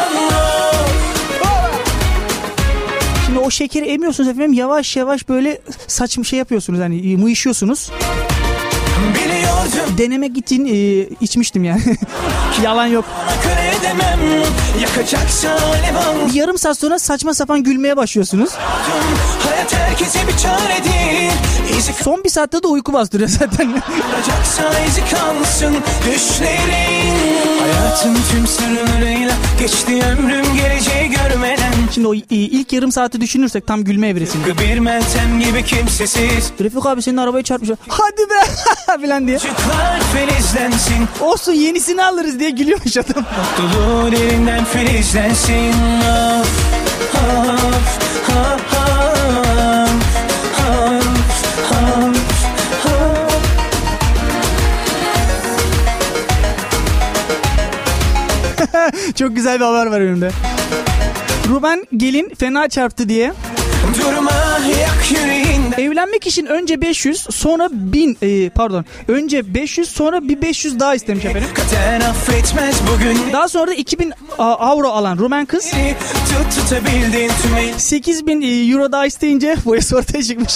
o 3.41 3.51
şekeri 3.51 3.86
emiyorsunuz 3.86 4.29
efendim 4.29 4.53
yavaş 4.53 4.98
yavaş 4.98 5.29
böyle 5.29 5.62
saçma 5.88 6.24
şey 6.24 6.39
yapıyorsunuz 6.39 6.79
hani 6.79 7.17
mıyışıyorsunuz. 7.17 7.91
Biliyordum 9.15 9.98
Denemek 9.98 10.38
için 10.38 10.65
e, 10.65 11.07
içmiştim 11.21 11.63
yani. 11.63 11.81
Yalan 12.63 12.86
yok. 12.86 13.05
edemem 13.79 14.19
Bir 16.29 16.33
yarım 16.33 16.57
saat 16.57 16.77
sonra 16.77 17.00
saçma 17.00 17.33
sapan 17.33 17.63
gülmeye 17.63 17.98
başlıyorsunuz. 17.98 18.50
Hayat 19.50 19.74
herkese 19.74 20.19
bir 20.27 20.38
çare 20.38 20.83
değil 20.83 21.31
İzi 21.77 21.93
Son 21.93 22.24
bir 22.24 22.29
saatte 22.29 22.63
de 22.63 22.67
uyku 22.67 22.93
bastırıyor 22.93 23.29
zaten. 23.39 23.83
kalsın 25.12 25.75
Düşlerin 26.05 27.15
Hayat 27.60 27.91
Hayatın 28.01 28.17
tüm 28.31 28.48
sırlarıyla 28.48 29.33
geçti 29.60 30.01
ömrüm 30.12 30.55
geleceği 30.55 31.10
görmeden 31.10 31.71
Şimdi 31.91 32.07
o 32.07 32.13
ilk 32.29 32.74
yarım 32.74 32.91
saati 32.91 33.21
düşünürsek 33.21 33.67
tam 33.67 33.83
gülme 33.83 34.07
evresinde. 34.07 34.48
Tıpkı 34.48 34.63
bir 34.63 34.79
meltem 34.79 35.39
gibi 35.39 35.65
kimsesiz 35.65 36.51
Refik 36.62 36.86
abi 36.86 37.01
senin 37.01 37.17
arabayı 37.17 37.43
çarpmış. 37.43 37.69
Hadi 37.88 38.21
be 38.29 38.45
falan 39.07 39.27
diye. 39.27 39.39
Çocuklar 39.39 40.00
filizlensin 40.13 41.07
Olsun 41.21 41.53
yenisini 41.53 42.03
alırız 42.03 42.39
diye 42.39 42.50
gülüyormuş 42.50 42.98
adam. 42.98 43.24
Mutluluğun 43.60 44.12
elinden 44.12 44.65
filizlensin 44.65 45.71
Of, 46.01 46.50
of, 47.15 48.00
of, 48.29 48.74
of, 48.74 49.91
of, 50.69 51.05
of. 51.71 52.17
Çok 59.15 59.36
güzel 59.36 59.60
bir 59.60 59.65
haber 59.65 59.86
var 59.86 60.00
önümde. 60.00 60.31
Ruben 61.51 61.86
gelin 61.98 62.31
fena 62.39 62.70
çarptı 62.70 63.10
diye. 63.10 63.34
Durma 64.00 64.31
Evlenmek 65.77 66.27
için 66.27 66.46
önce 66.46 66.81
500 66.81 67.27
sonra 67.31 67.70
1000 67.72 68.17
e, 68.22 68.50
pardon 68.50 68.86
önce 69.08 69.53
500 69.53 69.89
sonra 69.89 70.27
bir 70.27 70.41
500 70.41 70.79
daha 70.79 70.96
istemiş 70.96 71.25
efendim. 71.25 71.50
Daha 73.34 73.48
sonra 73.48 73.72
da 73.72 73.74
2000 73.74 74.13
a- 74.38 74.55
avro 74.55 74.88
alan 74.89 75.17
Rumen 75.17 75.46
kız 75.46 75.72
Tut 76.29 76.55
tutabildin 76.55 77.31
tüm 77.43 77.55
el 77.58 77.77
8000 77.77 78.41
e, 78.41 78.72
euro 78.72 78.91
daha 78.91 79.05
isteyince 79.05 79.55
boyası 79.65 79.98
ortaya 79.98 80.24
çıkmış. 80.24 80.53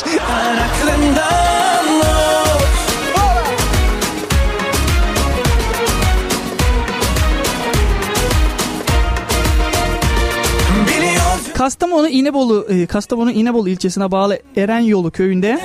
Kastamonu 11.65 12.10
İnebolu 12.10 12.67
e, 12.69 12.86
Kastamonu 12.86 13.31
İnebolu 13.31 13.69
ilçesine 13.69 14.12
bağlı 14.12 14.39
Erenyolu 14.55 15.12
köyünde 15.12 15.60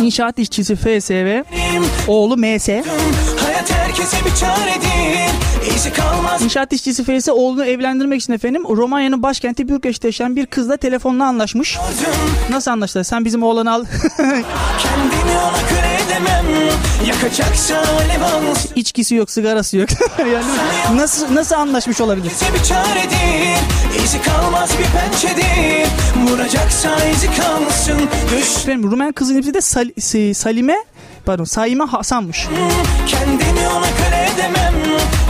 inşaat 0.00 0.38
işçisi 0.38 0.76
FSV 0.76 1.42
oğlu 2.08 2.36
MS 2.36 2.68
Hayat 3.60 3.72
herkese 3.72 4.16
bir 4.24 4.34
çaredir 4.34 5.30
İzi 5.76 5.92
kalmaz 5.92 6.42
İnşaat 6.42 6.72
işçisi 6.72 7.04
FS 7.04 7.28
oğlunu 7.28 7.64
evlendirmek 7.64 8.22
için 8.22 8.32
efendim 8.32 8.62
Romanya'nın 8.68 9.22
başkenti 9.22 9.68
Bürkeş'te 9.68 10.08
yaşayan 10.08 10.36
bir 10.36 10.46
kızla 10.46 10.76
telefonla 10.76 11.24
anlaşmış. 11.24 11.78
Nasıl 12.50 12.70
anlaştılar? 12.70 13.04
Sen 13.04 13.24
bizim 13.24 13.42
oğlanı 13.42 13.72
al. 13.72 13.84
Kendimi 14.16 15.38
ona 15.38 15.60
göre 15.70 15.98
edemem 16.06 16.46
Yakacaksa 17.06 17.76
alev 17.78 18.22
alsın 18.50 18.70
İçkisi 18.76 19.14
yok, 19.14 19.30
sigarası 19.30 19.76
yok. 19.76 19.88
yani 20.18 20.44
nasıl 20.96 21.34
nasıl 21.34 21.54
anlaşmış 21.54 22.00
olabilir? 22.00 22.32
Bir 22.54 22.64
çaredir 22.64 23.58
İzi 24.04 24.22
kalmaz 24.22 24.70
bir 24.78 24.98
pençedir 24.98 25.86
Vuracaksa 26.30 27.04
izi 27.04 27.26
kalsın 27.26 28.00
Düş 28.36 28.56
Efendim 28.56 28.90
Rumen 28.90 29.12
kızın 29.12 29.36
hepsi 29.36 29.54
de 29.54 29.60
Sal- 29.60 29.90
Si- 30.00 30.34
Salime 30.34 30.76
pardon 31.26 31.44
Saime 31.44 31.84
Hasan'mış. 31.84 32.46
Kendimi 33.06 33.68
ona 33.68 33.86
göre 33.86 34.28
edemem 34.34 34.74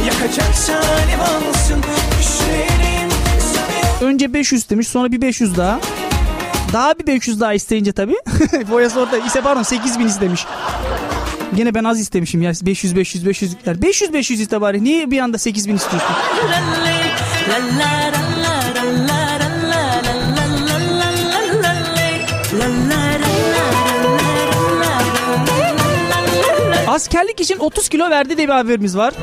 Yakacaksa 0.06 0.72
alev 0.72 1.20
alsın 1.20 1.82
Düşlerim 2.20 3.10
sana 3.54 4.08
Önce 4.08 4.34
500 4.34 4.70
demiş 4.70 4.88
sonra 4.88 5.12
bir 5.12 5.20
500 5.22 5.56
daha. 5.56 5.80
Daha 6.72 6.98
bir 6.98 7.06
500 7.06 7.40
daha 7.40 7.54
isteyince 7.54 7.92
tabii. 7.92 8.16
Boyası 8.70 9.00
orada 9.00 9.18
ise 9.18 9.40
pardon 9.40 9.62
8000 9.62 10.06
istemiş. 10.06 10.46
Gene 11.54 11.74
ben 11.74 11.84
az 11.84 12.00
istemişim 12.00 12.42
ya 12.42 12.52
500 12.62 12.96
500 12.96 13.26
500 13.26 13.56
yani 13.66 13.82
500 13.82 14.12
500 14.12 14.40
iste 14.40 14.60
bari. 14.60 14.84
Niye 14.84 15.10
bir 15.10 15.18
anda 15.18 15.38
8000 15.38 15.76
istiyorsun? 15.76 16.16
Askerlik 27.00 27.40
için 27.40 27.58
30 27.58 27.88
kilo 27.88 28.10
verdi 28.10 28.36
diye 28.36 28.48
bir 28.48 28.52
haberimiz 28.52 28.96
var. 28.96 29.14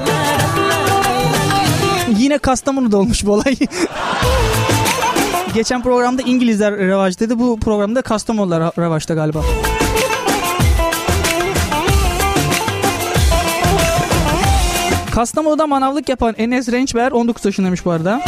Yine 2.17 2.37
Kastamonu'da 2.37 2.97
olmuş 2.97 3.25
bu 3.25 3.33
olay. 3.33 3.55
Geçen 5.53 5.83
programda 5.83 6.21
İngilizler 6.21 6.77
revaç 6.77 7.19
dedi. 7.19 7.39
Bu 7.39 7.59
programda 7.59 8.01
Kastamonular 8.01 8.73
revaçta 8.77 9.13
galiba. 9.13 9.43
Kastamonu'da 15.11 15.67
manavlık 15.67 16.09
yapan 16.09 16.35
Enes 16.37 16.71
Rençber 16.71 17.11
19 17.11 17.45
yaşındaymış 17.45 17.85
bu 17.85 17.91
arada. 17.91 18.21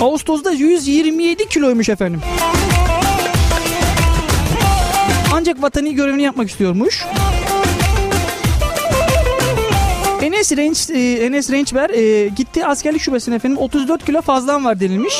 Ağustos'ta 0.00 0.50
127 0.50 1.48
kiloymuş 1.48 1.88
efendim. 1.88 2.20
Ancak 5.32 5.62
vatani 5.62 5.94
görevini 5.94 6.22
yapmak 6.22 6.50
istiyormuş. 6.50 7.04
Enes 10.34 10.52
Renç 10.52 10.90
e, 10.90 11.24
Enes 11.26 11.50
Rençber 11.50 11.90
e, 11.90 12.28
gitti 12.28 12.66
askerlik 12.66 13.02
şubesine 13.02 13.34
efendim 13.34 13.58
34 13.58 14.04
kilo 14.04 14.22
fazlan 14.22 14.64
var 14.64 14.80
denilmiş. 14.80 15.14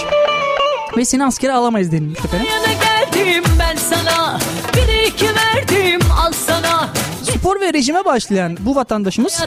Ve 0.96 1.04
seni 1.04 1.24
askere 1.24 1.52
alamayız 1.52 1.92
denilmiş 1.92 2.18
efendim. 2.24 2.46
Geldim 3.12 3.44
ben 3.58 3.76
sana 3.76 4.38
Bir 4.76 5.06
iki 5.08 5.24
verdim 5.24 6.00
al 6.18 6.32
sana 6.46 6.88
Spor 7.22 7.60
ve 7.60 7.72
rejime 7.72 8.04
başlayan 8.04 8.56
bu 8.60 8.76
vatandaşımız 8.76 9.42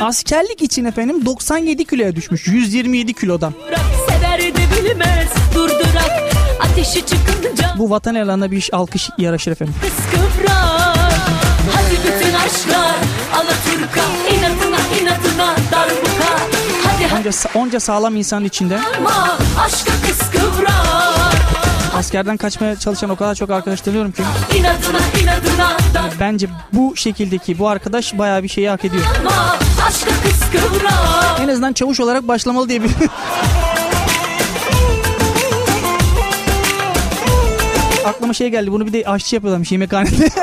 askerlik 0.00 0.62
için 0.62 0.84
efendim 0.84 1.24
97 1.26 1.84
kiloya 1.84 2.16
düşmüş. 2.16 2.46
127 2.46 3.14
kilodan. 3.14 3.54
bilmez 4.84 5.28
durdurak 5.54 6.32
Ateşi 6.60 7.06
çıkınca 7.06 7.74
Bu 7.78 7.90
vatan 7.90 8.14
elanına 8.14 8.50
bir 8.50 8.56
iş 8.56 8.74
alkış 8.74 9.10
yaraşır 9.18 9.52
efendim. 9.52 9.74
kıskıvrak 9.80 10.68
Hadi 11.74 11.96
bütün 12.06 12.34
aşklar 12.34 12.96
Alaturka 13.34 14.17
inatına 15.02 15.56
darbuka 15.72 16.38
Hadi 16.84 17.14
Onca, 17.18 17.30
onca 17.54 17.80
sağlam 17.80 18.16
insanın 18.16 18.44
içinde 18.44 18.78
ama 18.98 19.38
aşka 19.64 19.92
kıskıvrak 20.06 21.38
askerden 21.94 22.36
kaçmaya 22.36 22.76
çalışan 22.76 23.10
o 23.10 23.16
kadar 23.16 23.34
çok 23.34 23.50
arkadaş 23.50 23.80
tanıyorum 23.80 24.12
ki. 24.12 24.22
İnadına 24.56 24.98
inadına 25.22 25.76
bence 26.20 26.48
bu 26.72 26.96
şekildeki 26.96 27.58
bu 27.58 27.68
arkadaş 27.68 28.18
bayağı 28.18 28.42
bir 28.42 28.48
şeyi 28.48 28.68
hak 28.68 28.84
ediyor. 28.84 29.02
ama 29.20 29.56
aşka 29.86 30.10
kıskıvrak 30.22 31.40
En 31.40 31.48
azından 31.48 31.72
çavuş 31.72 32.00
olarak 32.00 32.28
başlamalı 32.28 32.68
diye 32.68 32.82
bir... 32.82 32.90
Aklıma 38.04 38.34
şey 38.34 38.48
geldi 38.48 38.72
bunu 38.72 38.86
bir 38.86 38.92
de 38.92 39.04
aşçı 39.06 39.36
yapıyorlarmış 39.36 39.72
yemekhanede. 39.72 40.30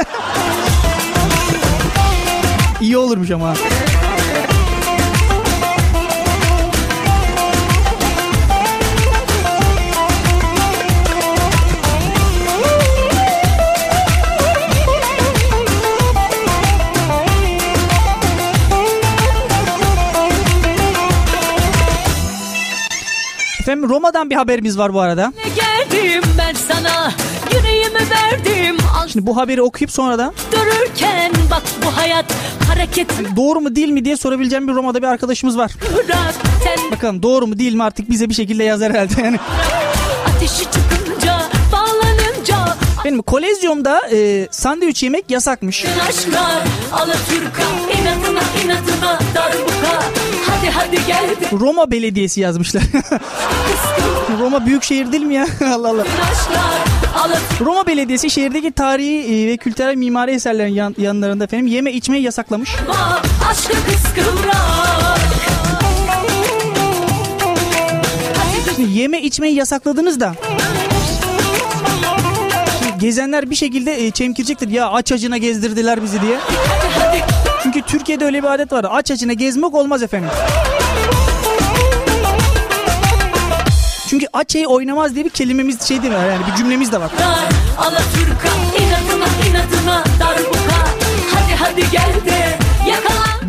İyi 2.82 2.98
olurmuş 2.98 3.32
ama. 3.32 3.54
Efendim 23.66 23.90
Roma'dan 23.90 24.30
bir 24.30 24.36
haberimiz 24.36 24.78
var 24.78 24.94
bu 24.94 25.00
arada. 25.00 25.34
Geldim 25.44 26.24
ben 26.38 26.54
sana 26.54 27.12
yüreğimi 27.54 28.00
verdim 28.00 28.78
Al 28.96 29.08
Şimdi 29.08 29.28
bu 29.28 29.38
haberi 29.38 29.62
okuyup 29.62 29.92
sonra 29.92 30.18
da 30.18 30.34
dururken 30.52 31.32
bak 31.52 31.64
bu 31.86 31.98
hayat 31.98 32.26
hareket 32.68 33.10
doğru 33.36 33.62
mu 33.62 33.76
değil 33.76 33.90
mi 33.90 34.06
diye 34.06 34.18
sorabileceğim 34.18 34.68
bir 34.68 34.74
Roma'da 34.74 35.02
bir 35.02 35.08
arkadaşımız 35.08 35.58
var. 35.58 35.72
bırak 35.94 36.36
Sen 36.64 36.92
Bakalım 36.92 37.24
doğru 37.24 37.48
mu 37.48 37.60
değil 37.60 37.74
mi 37.74 37.84
artık 37.84 38.10
bize 38.10 38.30
bir 38.30 38.34
şekilde 38.34 38.64
yazar 38.64 38.94
herhalde 38.94 39.22
yani. 39.22 39.40
Benim 43.06 43.22
kolezyumda 43.22 44.02
e, 44.12 44.48
sandviç 44.52 45.04
yemek 45.04 45.32
yasakmış. 45.32 45.86
Roma 51.52 51.92
Belediyesi 51.92 52.42
yazmışlar. 52.42 52.84
Roma 54.40 54.66
büyük 54.66 54.84
şehir 54.84 55.12
değil 55.12 55.24
mi 55.24 55.34
ya? 55.34 55.48
Allah 55.74 55.90
Allah. 55.90 56.04
Roma 57.62 57.88
Belediyesi 57.88 58.30
şehirdeki 58.30 58.72
tarihi 58.72 59.44
e, 59.44 59.48
ve 59.48 59.58
kültürel 59.58 59.96
mimari 59.96 60.32
eserlerin 60.32 60.74
yan- 60.74 60.96
yanlarında 60.98 61.44
efendim 61.44 61.68
yeme 61.68 61.92
içmeyi 61.92 62.24
yasaklamış. 62.24 62.70
aşkı 63.50 63.74
kıskıvrak 63.74 65.20
Şimdi 68.76 69.00
yeme 69.00 69.22
içmeyi 69.22 69.56
yasakladınız 69.56 70.20
da 70.20 70.36
gezenler 73.00 73.50
bir 73.50 73.56
şekilde 73.56 74.06
e, 74.06 74.12
çemkirecektir. 74.12 74.70
Ya 74.70 74.90
aç 74.90 75.12
acına 75.12 75.38
gezdirdiler 75.38 76.04
bizi 76.04 76.22
diye. 76.22 76.38
Çünkü 77.64 77.82
Türkiye'de 77.82 78.26
öyle 78.26 78.44
bir 78.44 78.48
adet 78.54 78.72
var. 78.72 78.86
Aç 78.90 79.12
açına 79.12 79.34
gezmek 79.34 79.74
olmaz 79.74 80.04
efendim. 80.04 80.30
Çünkü 84.10 84.26
açayı 84.34 84.68
oynamaz 84.68 85.16
diye 85.16 85.26
bir 85.26 85.30
kelimemiz 85.30 85.82
şey 85.82 86.02
değil 86.02 86.14
mi? 86.14 86.20
Yani 86.30 86.42
bir 86.52 86.56
cümlemiz 86.58 86.92
de 86.92 87.00
var. 87.02 87.12
Alaturka 87.80 88.50
inadına 88.80 89.28
inadına 89.50 90.04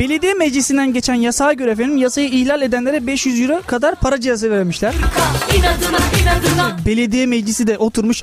Belediye 0.07 0.35
meclisinden 0.35 0.93
geçen 0.93 1.15
yasağa 1.15 1.53
göre 1.53 1.71
efendim 1.71 1.97
yasayı 1.97 2.29
ihlal 2.29 2.63
edenlere 2.63 3.07
500 3.07 3.41
euro 3.41 3.63
kadar 3.67 3.95
para 3.95 4.21
cezası 4.21 4.51
vermişler. 4.51 4.95
inadına 5.57 5.99
inadına 6.23 6.77
Belediye 6.87 7.27
meclisi 7.27 7.67
de 7.67 7.79
oturmuş 7.79 8.23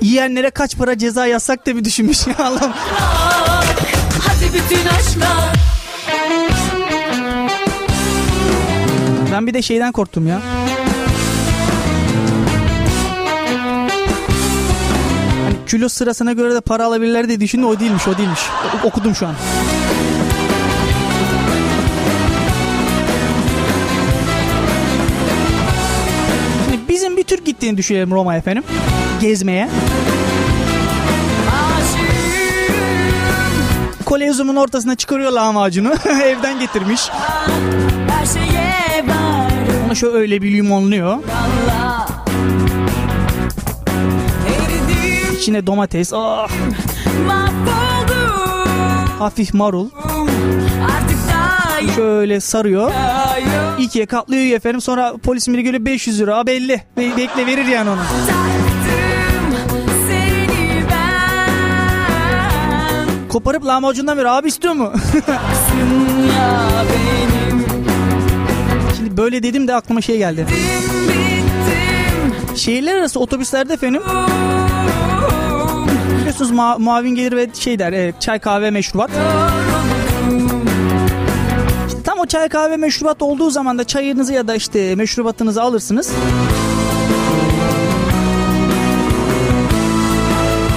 yiyenlere 0.00 0.50
kaç 0.50 0.76
para 0.76 0.98
ceza 0.98 1.26
yazsak 1.26 1.66
da 1.66 1.76
bir 1.76 1.84
düşünmüş. 1.84 2.26
Ya 2.26 2.34
Allah'ım. 2.46 2.72
Hadi 4.20 4.44
bütün 4.54 4.86
aşklar 4.86 5.52
Ben 9.32 9.46
bir 9.46 9.54
de 9.54 9.62
şeyden 9.62 9.92
korktum 9.92 10.26
ya. 10.28 10.40
Hani 15.44 15.56
kilo 15.66 15.88
sırasına 15.88 16.32
göre 16.32 16.54
de 16.54 16.60
para 16.60 16.84
alabilirler 16.84 17.28
diye 17.28 17.40
düşündüm 17.40 17.68
o 17.68 17.80
değilmiş 17.80 18.08
o 18.08 18.18
değilmiş. 18.18 18.40
O- 18.84 18.86
okudum 18.86 19.14
şu 19.14 19.26
an. 19.26 19.34
Türk 27.26 27.46
gittiğini 27.46 27.76
düşünelim 27.76 28.10
Roma 28.10 28.36
efendim. 28.36 28.64
Gezmeye. 29.20 29.68
Kolezyumun 34.04 34.56
ortasına 34.56 34.94
çıkarıyor 34.94 35.32
lahmacunu. 35.32 35.94
Evden 36.24 36.60
getirmiş. 36.60 37.00
Onu 39.86 39.96
şöyle 39.96 40.16
öyle 40.16 40.42
bir 40.42 40.52
limonluyor. 40.52 41.18
İçine 45.38 45.66
domates, 45.66 46.12
ah, 46.12 46.48
hafif 49.18 49.54
marul. 49.54 49.88
Şöyle 51.96 52.40
sarıyor. 52.40 52.92
Yok 53.86 53.90
İkiye 53.90 54.06
katlıyor 54.06 54.56
efendim. 54.56 54.80
Sonra 54.80 55.16
polisin 55.16 55.54
biri 55.54 55.62
geliyor 55.62 55.84
500 55.84 56.20
lira. 56.20 56.46
Belli. 56.46 56.82
Be- 56.96 57.16
bekle 57.16 57.46
verir 57.46 57.64
yani 57.66 57.90
ben 57.90 57.96
Koparıp 63.28 63.66
lahmacundan 63.66 64.18
ver. 64.18 64.24
Abi 64.24 64.48
istiyor 64.48 64.74
mu? 64.74 64.92
Şimdi 68.96 69.16
böyle 69.16 69.42
dedim 69.42 69.68
de 69.68 69.74
aklıma 69.74 70.00
şey 70.00 70.18
geldi. 70.18 70.46
Şehirler 72.56 72.96
arası 72.96 73.20
otobüslerde 73.20 73.72
efendim 73.74 74.02
biliyorsunuz 76.18 76.50
ma- 76.50 76.82
muavin 76.82 77.14
gelir 77.14 77.36
ve 77.36 77.48
şey 77.60 77.78
der 77.78 77.92
e, 77.92 78.12
çay 78.20 78.38
kahve 78.38 78.70
meşrubat. 78.70 79.10
İşte 79.10 79.22
çay 82.26 82.48
kahve 82.48 82.76
meşrubat 82.76 83.22
olduğu 83.22 83.50
zaman 83.50 83.78
da 83.78 83.84
çayınızı 83.84 84.32
ya 84.32 84.48
da 84.48 84.54
işte 84.54 84.94
meşrubatınızı 84.94 85.62
alırsınız. 85.62 86.10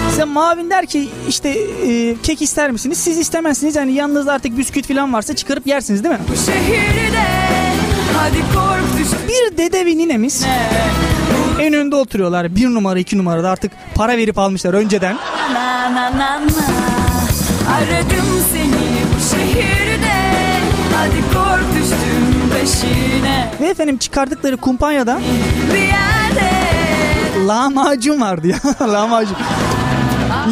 Size 0.09 0.25
muavin 0.25 0.69
der 0.69 0.85
ki 0.85 1.09
işte 1.29 1.49
e, 1.49 2.15
kek 2.23 2.41
ister 2.41 2.71
misiniz? 2.71 2.97
Siz 2.97 3.17
istemezsiniz 3.17 3.75
yani 3.75 3.93
yanınızda 3.93 4.33
artık 4.33 4.57
bisküvit 4.57 4.87
falan 4.87 5.13
varsa 5.13 5.35
çıkarıp 5.35 5.67
yersiniz 5.67 6.03
değil 6.03 6.15
mi? 6.15 6.21
Bu 6.31 6.51
şehirde 6.51 7.23
Hadi 8.17 8.37
kork 8.37 9.27
Bir 9.27 9.57
dede 9.57 9.85
ve 9.85 9.97
ninemiz 9.97 10.45
en 11.59 11.73
önde 11.73 11.95
oturuyorlar. 11.95 12.55
Bir 12.55 12.65
numara 12.65 12.99
iki 12.99 13.17
numarada 13.17 13.49
artık 13.49 13.71
para 13.95 14.17
verip 14.17 14.37
almışlar 14.37 14.73
önceden. 14.73 15.17
na 15.53 15.95
na 15.95 16.11
na 16.11 16.17
na 16.17 16.39
Aradım 17.75 18.45
seni 18.51 18.89
bu 19.15 19.35
şehirde 19.35 19.88
Hadi 20.99 21.21
kork 21.33 21.73
düştüm 21.75 22.49
peşine 22.53 23.51
Ve 23.61 23.67
efendim 23.67 23.97
çıkardıkları 23.97 24.57
kumpanyada 24.57 25.19
lahmacun 27.47 28.21
vardı 28.21 28.47
ya. 28.47 28.57
lahmacun. 28.93 29.37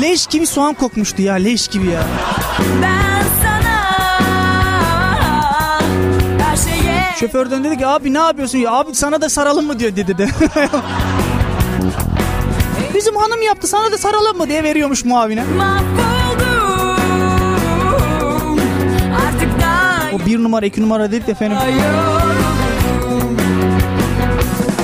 Leş 0.01 0.27
gibi 0.27 0.45
soğan 0.47 0.73
kokmuştu 0.73 1.21
ya 1.21 1.33
leş 1.33 1.67
gibi 1.67 1.87
ya. 1.87 2.01
ben 2.81 3.23
sana 3.43 3.87
Her 6.39 6.57
şeye 6.57 7.13
Şoförden 7.19 7.63
dedi 7.63 7.77
ki 7.77 7.87
abi 7.87 8.13
ne 8.13 8.17
yapıyorsun 8.17 8.57
ya 8.57 8.71
abi 8.71 8.95
sana 8.95 9.21
da 9.21 9.29
saralım 9.29 9.65
mı 9.65 9.79
diyor 9.79 9.95
dedi 9.95 10.17
de. 10.17 10.27
Bizim 12.95 13.15
hanım 13.15 13.41
yaptı 13.41 13.67
sana 13.67 13.91
da 13.91 13.97
saralım 13.97 14.37
mı 14.37 14.47
diye 14.49 14.63
veriyormuş 14.63 15.05
muavine. 15.05 15.43
mahvoldum 15.43 16.56
O 20.17 20.25
bir 20.25 20.43
numara 20.43 20.65
iki 20.65 20.81
numara 20.81 21.11
dedik 21.11 21.27
de 21.27 21.31
efendim. 21.31 21.57
yoruldum 21.57 23.37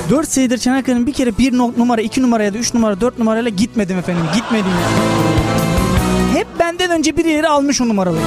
Dört 0.10 0.30
senedir 0.30 0.58
Çanakkale'nin 0.58 1.08
bir 1.08 1.14
kere 1.14 1.38
bir 1.38 1.54
numara 1.54 2.02
iki 2.02 2.22
numara 2.22 2.44
ya 2.44 2.54
da 2.54 2.58
üç 2.58 2.74
numara 2.74 3.02
dört 3.02 3.20
numarayla 3.20 3.50
gitmedim 3.50 3.98
efendim. 3.98 4.24
Gitmedim 4.36 4.66
ya. 4.72 6.40
Hep 6.40 6.48
benden 6.60 6.92
önce 6.92 7.18
birileri 7.18 7.48
almış 7.48 7.82
o 7.82 7.88
numaraları. 7.88 8.22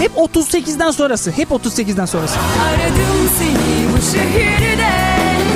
Hep 0.00 0.12
38'den 0.16 0.90
sonrası. 0.90 1.30
Hep 1.30 1.50
38'den 1.50 2.04
sonrası. 2.06 2.38
Aradım 2.38 3.30
seni 3.38 3.88
bu 3.92 4.12
şehirde 4.12 4.90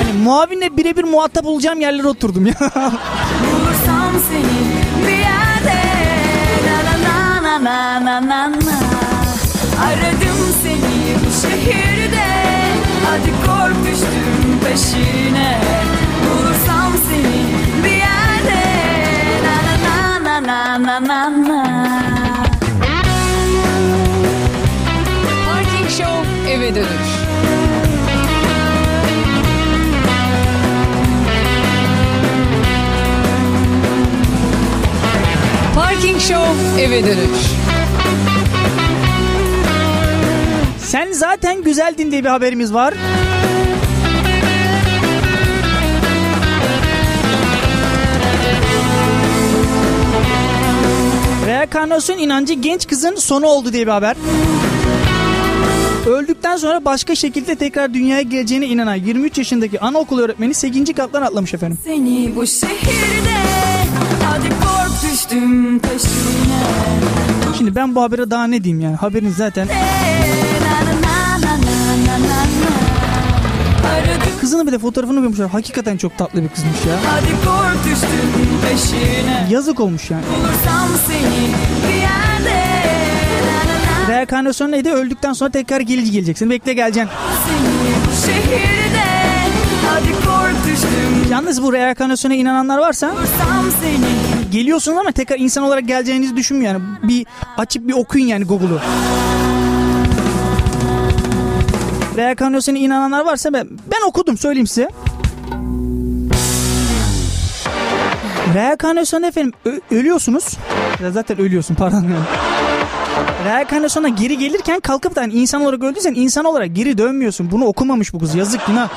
Hani 0.03 0.13
muavinle 0.23 0.77
birebir 0.77 1.03
muhatap 1.03 1.45
olacağım 1.45 1.81
yerlere 1.81 2.07
oturdum 2.07 2.45
ya. 2.45 2.53
Bulursam 2.59 4.11
seni 4.29 4.60
na 7.71 7.99
na 7.99 8.19
na 8.19 8.41
na. 8.49 8.77
Aradım 9.85 10.39
seni 10.63 11.15
bu 11.21 11.29
şehirde. 11.41 12.27
Hadi 13.05 13.31
kork 13.45 13.85
düştüm 13.85 14.59
peşine. 14.63 15.61
Bulursam 16.23 16.91
seni 17.07 17.43
bir 17.83 17.97
yerde. 18.07 18.61
Na 19.45 19.55
na 19.85 20.23
na 20.23 20.47
na 20.47 20.83
na 20.83 21.07
na 21.07 21.47
na. 21.47 21.61
Parking 25.45 25.89
Show 25.97 26.51
eve 26.51 26.75
dönüş. 26.75 27.11
Parking 35.75 36.19
Show 36.21 36.81
eve 36.81 37.03
dönüş. 37.03 37.60
Sen 40.91 41.11
zaten 41.11 41.63
güzeldin 41.63 42.11
diye 42.11 42.23
bir 42.23 42.29
haberimiz 42.29 42.73
var. 42.73 42.93
Reenkarnasyon 51.47 52.17
inancı 52.17 52.53
genç 52.53 52.87
kızın 52.87 53.15
sonu 53.15 53.45
oldu 53.45 53.73
diye 53.73 53.87
bir 53.87 53.91
haber. 53.91 54.15
Öldükten 56.07 56.57
sonra 56.57 56.85
başka 56.85 57.15
şekilde 57.15 57.55
tekrar 57.55 57.93
dünyaya 57.93 58.21
geleceğine 58.21 58.65
inanan 58.67 58.95
23 58.95 59.37
yaşındaki 59.37 59.79
anaokul 59.79 60.19
öğretmeni 60.19 60.53
8. 60.53 60.93
kattan 60.93 61.21
atlamış 61.21 61.53
efendim. 61.53 61.77
Seni 61.83 62.31
bu 62.35 62.47
şehirde 62.47 63.37
Hadi 64.25 64.49
kork 64.49 65.11
düştüm 65.11 65.79
peşine 65.79 66.63
Şimdi 67.57 67.75
ben 67.75 67.95
bu 67.95 68.01
habere 68.01 68.31
daha 68.31 68.47
ne 68.47 68.63
diyeyim 68.63 68.83
yani 68.83 68.95
haberin 68.95 69.33
zaten 69.37 69.67
Na 69.67 69.71
De 74.71 74.79
fotoğrafını 74.79 75.19
koymuşlar. 75.19 75.49
Hakikaten 75.49 75.97
çok 75.97 76.17
tatlı 76.17 76.43
bir 76.43 76.49
kızmış 76.49 76.85
ya. 76.87 76.95
hadi 77.11 77.27
peşine 78.67 79.47
Yazık 79.49 79.79
olmuş 79.79 80.11
yani. 80.11 80.23
Bulursam 80.25 80.89
seni 81.07 81.47
bir 81.87 82.01
yerde 82.01 82.61
Na 83.45 83.57
na 83.57 84.07
na 84.07 84.13
Reenkarnasyon 84.13 84.71
neydi? 84.71 84.89
Öldükten 84.89 85.33
sonra 85.33 85.51
tekrar 85.51 85.81
gelici 85.81 86.11
geleceksin. 86.11 86.49
Bekle 86.49 86.73
geleceksin. 86.73 87.11
Seni 87.47 87.93
bu 88.07 88.25
şehirde 88.25 89.11
Hadi 89.89 90.11
Yalnız 91.31 91.63
bu 91.63 91.73
reenkarnasyona 91.73 92.33
inananlar 92.33 92.77
varsa 92.77 93.15
geliyorsunuz 94.51 94.97
ama 94.97 95.11
tekrar 95.11 95.39
insan 95.39 95.63
olarak 95.63 95.87
geleceğinizi 95.87 96.35
düşünmüyor 96.35 96.73
yani. 96.73 96.83
Bir 97.03 97.25
açıp 97.57 97.87
bir 97.87 97.93
okuyun 97.93 98.25
yani 98.27 98.45
Google'u. 98.45 98.79
Reenkarnasyona 102.21 102.77
inananlar 102.77 103.25
varsa 103.25 103.53
ben, 103.53 103.67
ben 103.91 104.07
okudum 104.07 104.37
söyleyeyim 104.37 104.67
size. 104.67 104.89
Reenkarnasyon 108.53 109.23
efendim 109.23 109.53
ölüyorsunuz. 109.91 110.57
Zaten 111.11 111.41
ölüyorsun 111.41 111.75
pardon. 111.75 112.05
Reenkarnasyona 113.45 114.07
geri 114.07 114.37
gelirken 114.37 114.79
kalkıp 114.79 115.15
da 115.15 115.21
hani 115.21 115.33
insan 115.33 115.61
olarak 115.61 115.83
öldüysen 115.83 116.13
insan 116.13 116.45
olarak 116.45 116.75
geri 116.75 116.97
dönmüyorsun. 116.97 117.51
Bunu 117.51 117.65
okumamış 117.65 118.13
bu 118.13 118.19
kız. 118.19 118.35
Yazık 118.35 118.67
günah. 118.67 118.89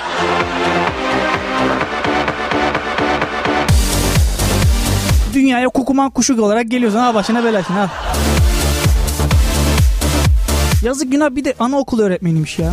Dünyaya 5.34 5.68
kukuman 5.68 6.10
kuşu 6.10 6.42
olarak 6.42 6.70
geliyorsun. 6.70 6.98
Ha 6.98 7.14
başına 7.14 7.44
bela 7.44 7.62
şimdi 7.62 7.80
al. 7.80 7.88
Yazık 10.82 11.12
günah 11.12 11.30
bir 11.30 11.44
de 11.44 11.54
anaokulu 11.58 12.02
öğretmeniymiş 12.02 12.58
ya. 12.58 12.72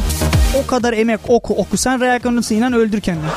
O 0.55 0.67
kadar 0.67 0.93
emek 0.93 1.19
oku 1.27 1.53
oku. 1.53 1.77
Sen 1.77 2.01
reenkarnasyona 2.01 2.59
inan 2.59 2.73
öldür 2.73 3.01
kendini. 3.01 3.29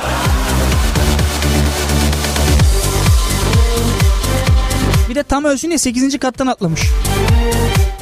Bir 5.09 5.15
de 5.15 5.23
tam 5.23 5.45
ölsün 5.45 5.67
diye 5.67 5.77
8. 5.77 6.19
kattan 6.19 6.47
atlamış. 6.47 6.81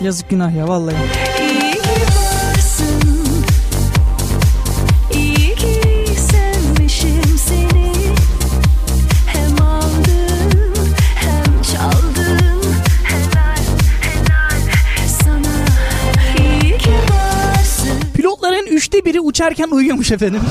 Yazık 0.02 0.30
günah 0.30 0.56
ya 0.56 0.68
vallahi. 0.68 0.96
Üçte 18.94 19.06
biri 19.06 19.20
uçarken 19.20 19.68
uyuyormuş 19.72 20.12
efendim. 20.12 20.42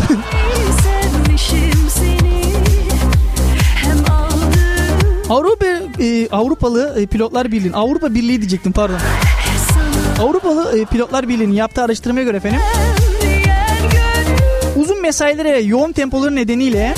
Avrupa 5.31 5.67
e, 6.01 6.29
Avrupalı 6.29 6.95
e, 7.01 7.07
Pilotlar 7.07 7.53
Birliği 7.53 7.73
Avrupa 7.75 8.15
Birliği 8.15 8.41
diyecektim 8.41 8.73
pardon. 8.73 8.99
Avrupalı 10.21 10.79
e, 10.79 10.85
Pilotlar 10.85 11.29
Birliği'nin 11.29 11.53
yaptığı 11.53 11.83
araştırmaya 11.83 12.25
göre 12.25 12.37
efendim 12.37 12.61
uzun 14.77 15.03
mesailere 15.03 15.61
yoğun 15.61 15.93
tempoları 15.93 16.37
nedeniyle 16.37 16.95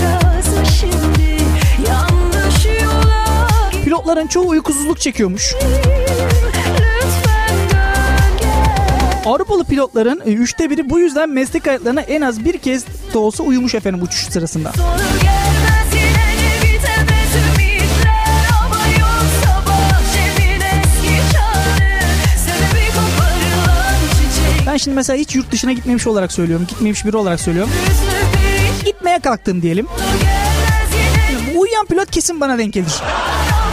pilotların 3.85 4.26
çoğu 4.26 4.48
uykusuzluk 4.48 5.00
çekiyormuş. 5.00 5.54
Avrupalı 9.24 9.64
pilotların 9.64 10.22
e, 10.26 10.32
üçte 10.32 10.70
biri 10.70 10.90
bu 10.90 10.98
yüzden 10.98 11.28
meslek 11.30 11.66
hayatlarına 11.66 12.00
en 12.00 12.20
az 12.20 12.44
bir 12.44 12.58
kez 12.58 12.84
de 13.14 13.18
olsa 13.18 13.42
uyumuş 13.42 13.74
efendim 13.74 14.02
uçuş 14.02 14.20
sırasında. 14.20 14.72
Ben 24.66 24.76
şimdi 24.76 24.94
mesela 24.94 25.18
hiç 25.18 25.34
yurt 25.34 25.52
dışına 25.52 25.72
gitmemiş 25.72 26.06
olarak 26.06 26.32
söylüyorum. 26.32 26.66
Gitmemiş 26.68 27.04
biri 27.04 27.16
olarak 27.16 27.40
söylüyorum. 27.40 27.72
Gitmeye 28.84 29.18
kalktım 29.18 29.62
diyelim. 29.62 29.87
Bu 31.54 31.60
uyuyan 31.60 31.87
pilot 31.87 32.10
kesin 32.10 32.40
bana 32.40 32.58
denk 32.58 32.72
gelir. 32.72 32.92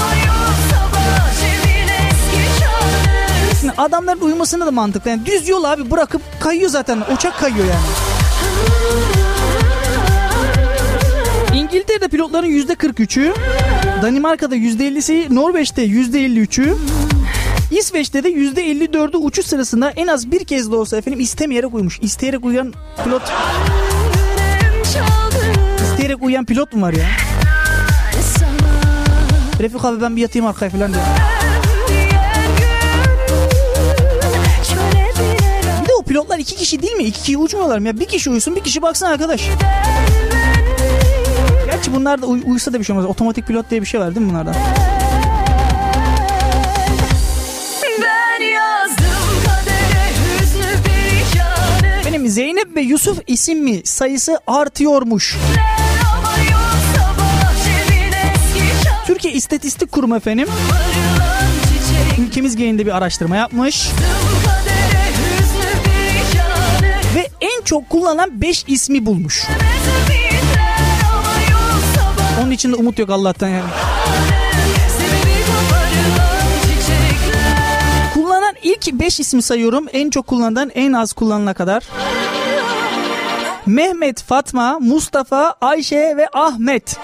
adamların 3.82 4.22
uyumasını 4.22 4.66
da 4.66 4.72
mantıklı. 4.72 5.10
Yani 5.10 5.26
düz 5.26 5.50
yol 5.50 5.64
abi 5.64 5.92
bırakıp 5.92 6.22
kayıyor 6.40 6.70
zaten. 6.70 7.04
Uçak 7.16 7.40
kayıyor 7.40 7.66
yani. 7.66 7.86
İngiltere'de 11.56 12.08
pilotların 12.08 12.48
%43'ü, 12.48 13.34
Danimarka'da 14.02 14.56
%50'si, 14.56 15.36
Norveç'te 15.36 15.86
%53'ü, 15.86 16.76
İsveç'te 17.72 18.24
de 18.24 18.30
%54'ü 18.30 19.18
uçuş 19.18 19.46
sırasında 19.46 19.90
en 19.90 20.08
az 20.08 20.32
bir 20.32 20.46
kez 20.46 20.72
de 20.72 20.76
olsa 20.76 20.98
efendim 20.98 21.20
istemeyerek 21.20 21.74
uyumuş. 21.74 22.00
İsteyerek 22.02 22.46
uyuyan 22.46 22.74
pilot, 23.04 23.22
isteyerek 25.84 26.24
uyuyan 26.24 26.46
pilot 26.46 26.74
mu 26.74 26.82
var 26.82 26.94
ya? 26.94 27.06
Refik 29.60 29.86
abi 29.86 30.02
ben 30.02 30.16
bir 30.16 30.22
yatayım 30.22 30.48
arkaya 30.48 30.70
falan 30.70 30.94
diyor. 30.94 31.31
Pilotlar 36.12 36.40
iki 36.40 36.56
kişi 36.56 36.82
değil 36.82 36.94
mi? 36.94 37.04
İki 37.04 37.20
kişi 37.20 37.38
uçmuyorlar 37.38 37.80
mı 37.80 37.88
ya? 37.88 38.00
Bir 38.00 38.06
kişi 38.06 38.30
uyusun 38.30 38.56
bir 38.56 38.64
kişi 38.64 38.82
baksın 38.82 39.06
arkadaş. 39.06 39.42
Gerçi 41.66 41.94
bunlar 41.96 42.22
da 42.22 42.26
uy- 42.26 42.42
uyusa 42.46 42.74
da 42.74 42.80
bir 42.80 42.84
şey 42.84 42.96
olmaz. 42.96 43.10
Otomatik 43.10 43.48
pilot 43.48 43.70
diye 43.70 43.82
bir 43.82 43.86
şey 43.86 44.00
var 44.00 44.16
değil 44.16 44.26
mi 44.26 44.32
bunlarda? 44.32 44.56
Ben 48.02 48.46
yazdım 48.46 49.06
kadere 49.46 50.10
hüznü 50.42 50.84
perişanı 50.84 52.06
Benim 52.06 52.28
Zeynep 52.28 52.76
ve 52.76 52.82
Yusuf 52.82 53.20
isimli 53.28 53.82
sayısı 53.86 54.40
artıyormuş. 54.48 55.38
Türkiye 59.06 59.34
İstatistik 59.34 59.92
Kurumu 59.92 60.16
efendim 60.16 60.48
ülkemiz 62.20 62.56
genelinde 62.56 62.86
bir 62.86 62.98
araştırma 62.98 63.36
yapmış. 63.36 63.90
Ve 64.96 65.01
çok 67.66 67.90
kullanılan 67.90 68.42
5 68.42 68.64
ismi 68.68 69.06
bulmuş. 69.06 69.48
Onun 72.42 72.52
için 72.52 72.72
de 72.72 72.76
umut 72.76 73.00
yok 73.00 73.10
Allah'tan 73.10 73.48
yani. 73.48 73.70
Kullanan 78.14 78.56
ilk 78.64 78.94
5 78.94 79.20
ismi 79.20 79.42
sayıyorum. 79.42 79.86
En 79.94 80.10
çok 80.10 80.28
kullanılan 80.28 80.72
en 80.76 80.94
az 80.94 81.14
kullanılana 81.14 81.54
kadar. 81.54 81.84
Mehmet, 83.66 84.24
Fatma, 84.24 84.80
Mustafa, 84.80 85.56
Ayşe 85.62 86.14
ve 86.18 86.28
Ahmet. 86.34 86.98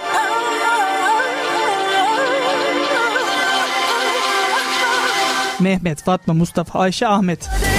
Mehmet, 5.60 6.04
Fatma, 6.04 6.34
Mustafa, 6.34 6.80
Ayşe, 6.80 7.08
Ahmet. 7.08 7.40
Perişan 7.40 7.77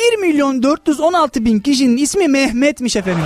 1 0.00 0.16
milyon 0.16 0.62
416 0.62 1.44
bin 1.44 1.58
kişinin 1.58 1.96
ismi 1.96 2.28
Mehmet'miş 2.28 2.96
efendim. 2.96 3.24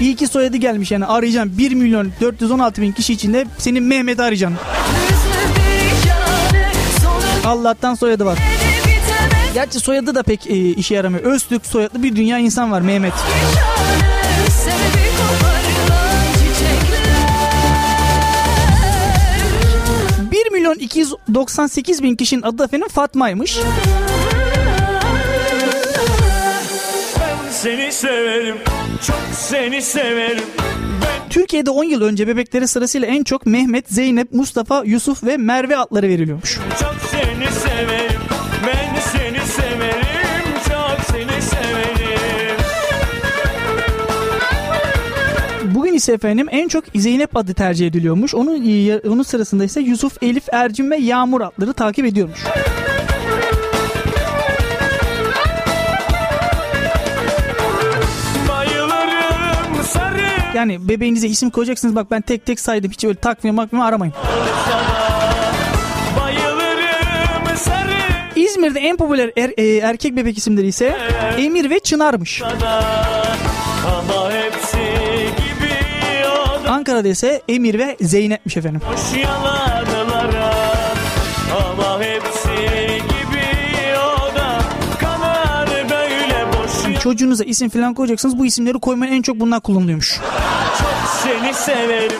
İyi 0.00 0.16
ki 0.16 0.26
soyadı 0.26 0.56
gelmiş 0.56 0.90
yani 0.90 1.06
arayacağım 1.06 1.58
1 1.58 1.74
milyon 1.74 2.12
416 2.20 2.82
bin 2.82 2.92
kişi 2.92 3.12
içinde 3.12 3.46
senin 3.58 3.82
Mehmet'i 3.82 4.22
arayacağım. 4.22 4.54
Allah'tan 7.46 7.94
soyadı 7.94 8.24
var. 8.24 8.38
Gerçi 9.54 9.80
soyadı 9.80 10.14
da 10.14 10.22
pek 10.22 10.46
e, 10.46 10.56
işe 10.56 10.94
yaramıyor. 10.94 11.24
Öztürk 11.24 11.66
soyadlı 11.66 12.02
bir 12.02 12.16
dünya 12.16 12.38
insan 12.38 12.72
var 12.72 12.80
Mehmet. 12.80 13.14
Şanı 13.14 14.11
milyon 20.72 20.86
298 20.86 22.02
bin 22.02 22.16
kişinin 22.16 22.42
adı 22.42 22.64
efendim 22.64 22.88
Fatma'ymış. 22.88 23.58
Seni 27.50 27.92
severim, 27.92 28.56
çok 29.06 29.20
seni 29.32 29.82
severim. 29.82 30.44
Ben 31.02 31.28
Türkiye'de 31.30 31.70
10 31.70 31.84
yıl 31.84 32.02
önce 32.02 32.28
bebeklere 32.28 32.66
sırasıyla 32.66 33.08
en 33.08 33.24
çok 33.24 33.46
Mehmet, 33.46 33.88
Zeynep, 33.88 34.32
Mustafa, 34.32 34.82
Yusuf 34.86 35.24
ve 35.24 35.36
Merve 35.36 35.76
adları 35.76 36.08
veriliyormuş. 36.08 36.58
çok 36.80 36.96
seni 37.10 37.52
severim. 37.60 38.11
İse 46.02 46.12
efendim 46.12 46.46
en 46.50 46.68
çok 46.68 46.84
Zeynep 46.94 47.36
adı 47.36 47.54
tercih 47.54 47.86
ediliyormuş. 47.86 48.34
Onun 48.34 48.54
onun 49.08 49.22
sırasında 49.22 49.64
ise 49.64 49.80
Yusuf, 49.80 50.22
Elif, 50.22 50.44
Ercin 50.52 50.90
ve 50.90 50.96
Yağmur 50.96 51.40
adları 51.40 51.72
takip 51.72 52.04
ediyormuş. 52.06 52.40
Yani 60.54 60.88
bebeğinize 60.88 61.28
isim 61.28 61.50
koyacaksınız. 61.50 61.94
Bak 61.94 62.10
ben 62.10 62.20
tek 62.20 62.46
tek 62.46 62.60
saydım. 62.60 62.90
Hiç 62.90 63.04
öyle 63.04 63.18
takvime 63.18 63.54
makvime 63.54 63.82
aramayın. 63.82 64.14
İzmir'de 68.36 68.80
en 68.80 68.96
popüler 68.96 69.30
er- 69.36 69.52
e, 69.58 69.76
erkek 69.76 70.16
bebek 70.16 70.38
isimleri 70.38 70.66
ise 70.66 70.96
Emir 71.38 71.70
ve 71.70 71.80
Çınar'mış. 71.80 72.42
Ama 72.42 74.32
hepsi 74.32 74.91
Ankara'da 76.82 77.08
ise 77.08 77.42
Emir 77.48 77.78
ve 77.78 77.96
Zeynep'miş 78.00 78.56
efendim. 78.56 78.80
boş 78.92 79.22
yalanlara 79.22 80.54
Ama 81.56 82.00
hepsi 82.00 82.86
gibi 82.96 83.46
o 83.98 84.36
da 84.36 84.58
kanar 85.00 85.68
böyle 85.90 86.46
boş 86.52 87.02
Çocuğunuza 87.02 87.44
isim 87.44 87.68
falan 87.68 87.94
koyacaksınız. 87.94 88.38
Bu 88.38 88.46
isimleri 88.46 88.78
koymanın 88.78 89.10
en 89.12 89.22
çok 89.22 89.40
bunlar 89.40 89.60
kullanılıyormuş. 89.60 90.20
Çok 90.78 91.20
seni 91.22 91.54
severim 91.54 92.12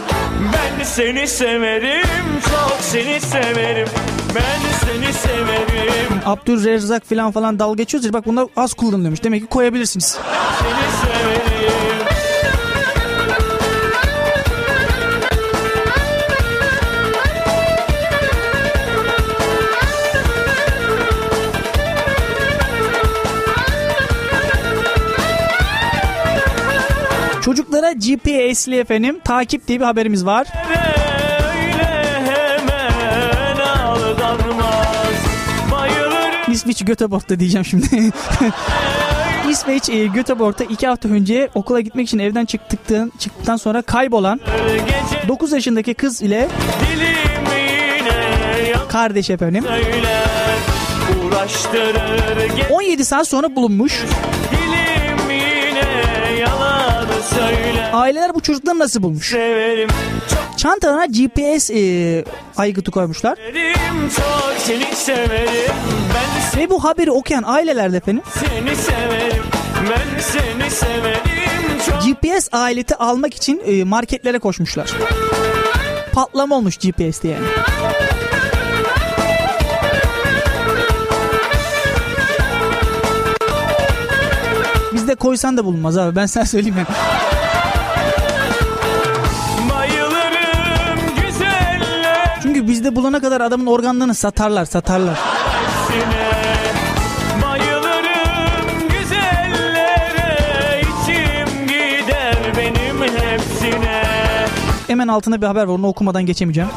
Ben 0.53 0.85
seni 0.85 1.29
severim 1.29 2.07
çok 2.45 2.79
seni 2.81 3.21
severim 3.21 3.89
Ben 4.35 4.87
seni 4.87 5.13
severim 5.13 6.21
Abdülrezzak 6.27 7.09
falan 7.09 7.33
falan 7.33 7.59
dalga 7.59 7.75
geçiyoruz 7.75 8.13
bak 8.13 8.27
bunlar 8.27 8.47
az 8.57 8.75
kullanılıyormuş. 8.75 9.25
Demek 9.25 9.43
ki 9.43 9.49
koyabilirsiniz. 9.49 10.19
Seni 10.59 11.13
severim 11.13 11.62
Çocuklara 27.57 27.93
GPS'li 27.93 28.77
efendim 28.77 29.21
takip 29.25 29.69
diye 29.69 29.81
bir 29.81 29.85
haberimiz 29.85 30.27
var. 30.27 30.47
İsveç 36.49 36.85
Göteborg'da 36.85 37.41
diyeceğim 37.41 37.65
şimdi. 37.65 37.87
İsveç 39.51 39.89
e, 39.89 40.07
Göteborg'da 40.07 40.65
iki 40.65 40.87
hafta 40.87 41.09
önce 41.09 41.49
okula 41.55 41.81
gitmek 41.81 42.09
için 42.09 42.19
evden 42.19 42.45
çıktıktan, 42.45 43.13
çıktıktan 43.19 43.57
sonra 43.57 43.83
kaybolan 43.83 44.41
gece 44.87 45.29
9 45.29 45.53
yaşındaki 45.53 45.95
kız 45.95 46.23
ile 46.23 46.49
kardeş 48.89 49.31
efendim 49.31 49.65
söyler 49.69 50.29
Uğraştırır 51.25 52.49
ge- 52.51 52.69
17 52.71 53.05
saat 53.05 53.29
sonra 53.29 53.57
bulunmuş. 53.57 54.03
dilimine 54.53 54.92
Aileler 57.93 58.35
bu 58.35 58.41
çocukları 58.41 58.79
nasıl 58.79 59.03
bulmuş? 59.03 59.29
Severim 59.29 59.89
Çantalarına 60.57 61.07
GPS 61.07 61.71
e, 61.71 62.25
aygıtı 62.57 62.91
koymuşlar. 62.91 63.37
Severim 63.37 64.11
çok 64.17 64.55
seni 64.59 64.95
severim 64.97 65.75
Ben 66.15 66.61
Ve 66.61 66.71
bu 66.71 66.85
haberi 66.85 67.11
okuyan 67.11 67.43
aileler 67.47 67.93
de 67.93 67.97
efendim 67.97 68.23
seni 68.35 68.77
severim 68.77 69.43
Ben 69.91 70.21
seni 70.21 70.71
severim 70.71 71.21
çok 71.91 72.03
GPS 72.05 72.49
aleti 72.53 72.97
almak 72.97 73.35
için 73.35 73.63
e, 73.67 73.85
marketlere 73.85 74.39
koşmuşlar. 74.39 74.91
Patlama 76.13 76.57
olmuş 76.57 76.77
GPS'te 76.77 77.29
yani. 77.29 77.47
Bizde 84.95 85.15
koysan 85.15 85.57
da 85.57 85.65
bulunmaz 85.65 85.99
abi 85.99 86.17
ben 86.17 86.27
sana 86.27 86.47
söyleyeyim 86.47 86.77
yani. 86.79 86.87
Bulana 92.97 93.21
kadar 93.21 93.41
adamın 93.41 93.67
organlarını 93.67 94.15
satarlar 94.15 94.65
satarlar. 94.65 95.19
Hemen 104.87 105.09
altında 105.09 105.43
bir 105.43 105.47
haber 105.47 105.63
var 105.63 105.67
onu 105.67 105.87
okumadan 105.87 106.27
geçemeyeceğim. 106.27 106.71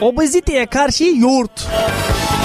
Obeziteye 0.00 0.66
karşı 0.66 1.04
yoğurt. 1.04 1.68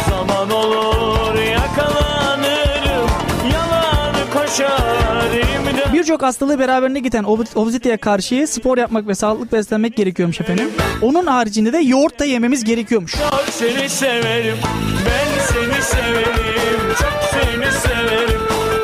Zaman 0.09 0.51
olur 0.51 1.39
yakalanırım 1.39 3.09
yalan 3.53 4.15
koşar 4.33 5.31
imdat 5.31 5.56
Birçok 5.97 6.21
hastalığı 6.21 6.59
beraberine 6.59 6.99
giden 6.99 7.23
ob- 7.23 7.55
obeziteye 7.59 7.97
karşı 7.97 8.47
spor 8.47 8.77
yapmak 8.77 9.07
ve 9.07 9.15
sağlıklı 9.15 9.57
beslenmek 9.57 9.95
gerekiyormuş 9.95 10.41
efendim. 10.41 10.69
Onun 11.01 11.25
haricinde 11.27 11.73
de 11.73 11.77
yoğurt 11.77 12.19
da 12.19 12.25
yememiz 12.25 12.63
gerekiyormuş. 12.63 13.11
Çok 13.11 13.43
seni 13.51 13.89
severim 13.89 14.57
ben 15.05 15.43
seni 15.53 15.83
severim 15.83 16.93
çok 16.99 17.23
seni 17.31 17.71
severim 17.71 18.39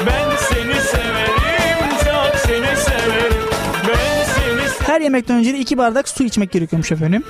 ben 0.06 0.30
seni 0.50 0.82
severim 0.82 1.90
çok 2.00 2.40
seni 2.40 2.78
severim 2.78 3.44
ben 3.88 4.26
seni 4.36 4.68
se- 4.70 4.84
Her 4.94 5.02
yemekten 5.02 5.38
önce 5.38 5.54
de 5.54 5.60
iki 5.60 5.78
bardak 5.78 6.10
su 6.10 6.24
içmek 6.24 6.52
gerekiyormuş 6.52 6.92
efendim. 6.92 7.24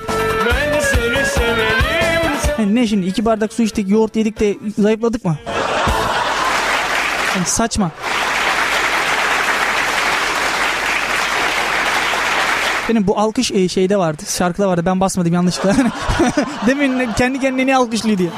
ben 0.46 0.80
seni 0.80 1.26
severim 1.26 2.32
Yani 2.58 2.74
ne 2.74 2.86
şimdi 2.86 3.06
iki 3.06 3.24
bardak 3.24 3.52
su 3.52 3.62
içtik 3.62 3.88
yoğurt 3.90 4.16
yedik 4.16 4.40
de 4.40 4.56
zayıfladık 4.78 5.24
mı? 5.24 5.36
Yani 7.36 7.46
saçma. 7.46 7.90
Benim 12.88 13.06
bu 13.06 13.18
alkış 13.18 13.50
e, 13.50 13.68
şeyde 13.68 13.96
vardı. 13.96 14.22
Şarkıda 14.28 14.68
vardı. 14.68 14.82
Ben 14.86 15.00
basmadım 15.00 15.32
yanlışlıkla. 15.32 15.76
Demin 16.66 17.12
kendi 17.12 17.40
kendine 17.40 17.66
niye 17.66 17.76
alkışlıyor 17.76 18.18
diye. 18.18 18.30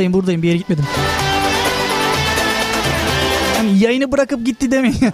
Buradayım 0.00 0.12
buradayım 0.12 0.42
bir 0.42 0.48
yere 0.48 0.58
gitmedim. 0.58 0.84
Hani 3.56 3.78
yayını 3.78 4.12
bırakıp 4.12 4.46
gitti 4.46 4.70
demeyin. 4.70 5.12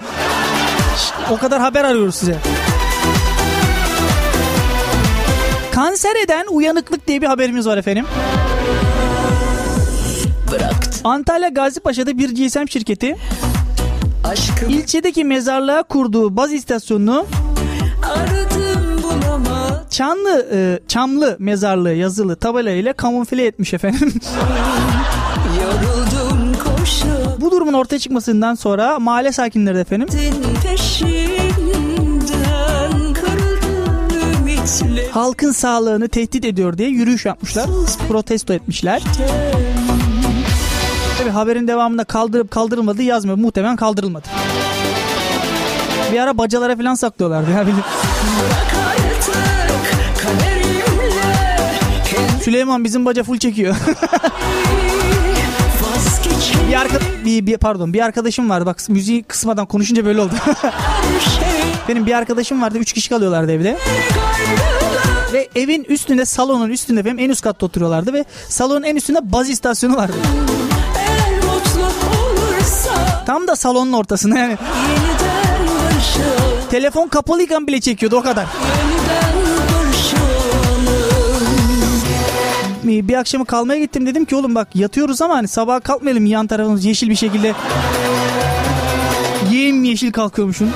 O 1.31 1.37
kadar 1.37 1.61
haber 1.61 1.85
arıyoruz 1.85 2.15
size. 2.15 2.37
Kanser 5.73 6.17
eden 6.25 6.47
uyanıklık 6.51 7.07
diye 7.07 7.23
bir 7.23 7.27
haberimiz 7.27 7.67
var 7.67 7.77
efendim. 7.77 8.07
Bıraktı 10.51 11.01
Antalya 11.05 11.49
Gazipaşa'da 11.49 12.19
bir 12.19 12.35
GSM 12.35 12.67
şirketi 12.67 13.17
aşkım 14.25 14.71
ilçedeki 14.71 15.25
mezarlığa 15.25 15.83
kurduğu 15.83 16.37
baz 16.37 16.53
istasyonunu 16.53 17.27
bulamadım 18.03 18.46
Çanlı 19.97 20.47
e, 20.53 20.81
Çamlı 20.89 21.37
mezarlığı 21.39 21.93
yazılı 21.93 22.37
tabela 22.37 22.71
ile 22.71 22.93
kamufle 22.93 23.47
etmiş 23.47 23.75
efendim. 23.75 24.13
Bu 27.41 27.51
durumun 27.51 27.73
ortaya 27.73 27.99
çıkmasından 27.99 28.55
sonra 28.55 28.99
mahalle 28.99 29.33
sakinleri 29.33 29.77
de 29.77 29.81
efendim 29.81 30.09
halkın 35.11 35.53
sağlığını 35.53 36.09
tehdit 36.09 36.45
ediyor 36.45 36.79
diye 36.79 36.89
yürüyüş 36.89 37.27
yapmışlar. 37.27 37.67
Protesto 38.09 38.53
etmişler. 38.53 39.03
Tabii 41.19 41.31
haberin 41.31 41.69
devamında 41.69 42.05
kaldırıp 42.05 42.51
kaldırılmadığı 42.51 43.03
yazmıyor. 43.03 43.39
Muhtemelen 43.39 43.77
kaldırılmadı. 43.77 44.29
Bir 46.13 46.21
ara 46.21 46.39
bacalara 46.39 46.77
falan 46.77 46.95
saklıyorlardı 46.95 47.51
ya. 47.51 47.65
Süleyman 52.43 52.85
bizim 52.85 53.05
baca 53.05 53.23
full 53.25 53.39
çekiyor. 53.39 53.77
bir, 56.69 56.75
arka, 56.75 56.99
bir, 57.25 57.47
bir 57.47 57.57
pardon 57.57 57.93
bir 57.93 58.01
arkadaşım 58.01 58.51
vardı 58.51 58.67
bak 58.67 58.89
müziği 58.89 59.23
kısmadan 59.23 59.67
konuşunca 59.67 60.05
böyle 60.05 60.21
oldu. 60.21 60.35
Benim 61.89 62.07
bir 62.07 62.13
arkadaşım 62.13 62.63
vardı 62.63 62.79
3 62.79 62.93
kişi 62.93 63.09
kalıyorlardı 63.09 63.53
evde. 63.53 63.79
Ve 65.33 65.49
evin 65.55 65.85
üstünde 65.85 66.25
salonun 66.25 66.71
üstünde 66.71 67.05
benim 67.05 67.19
en 67.19 67.31
üst 67.31 67.43
katta 67.43 67.67
oturuyorlardı 67.67 68.13
ve 68.13 68.25
salonun 68.49 68.83
en 68.83 68.97
üstünde 68.97 69.33
baz 69.33 69.51
istasyonu 69.51 69.97
vardı. 69.97 70.17
Tam 73.27 73.49
da 73.49 73.57
salonun 73.57 73.93
ortasında 73.93 74.39
yani. 74.39 74.57
Telefon 76.71 77.09
kapalıyken 77.09 77.67
bile 77.67 77.81
çekiyordu 77.81 78.17
o 78.17 78.23
kadar. 78.23 78.47
Bir 82.85 83.15
akşamı 83.15 83.47
kalmaya 83.47 83.81
gittim 83.81 84.07
dedim 84.07 84.25
ki 84.25 84.37
oğlum 84.37 84.55
bak 84.55 84.69
yatıyoruz 84.75 85.23
ama 85.23 85.35
hani 85.35 85.49
sabah 85.49 85.83
kalkmayalım 85.83 86.27
yan 86.27 86.47
tarafımız 86.47 86.85
yeşil 86.85 87.11
bir 87.11 87.17
şekilde. 87.17 87.55
Yem 89.53 89.85
yeşil 89.85 90.13
kalkıyormuşsun. 90.13 90.71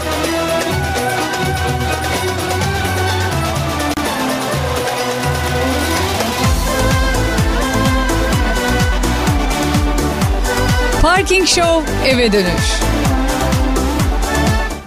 Parking 11.02 11.46
Show 11.46 12.08
eve 12.08 12.32
dönüş. 12.32 12.89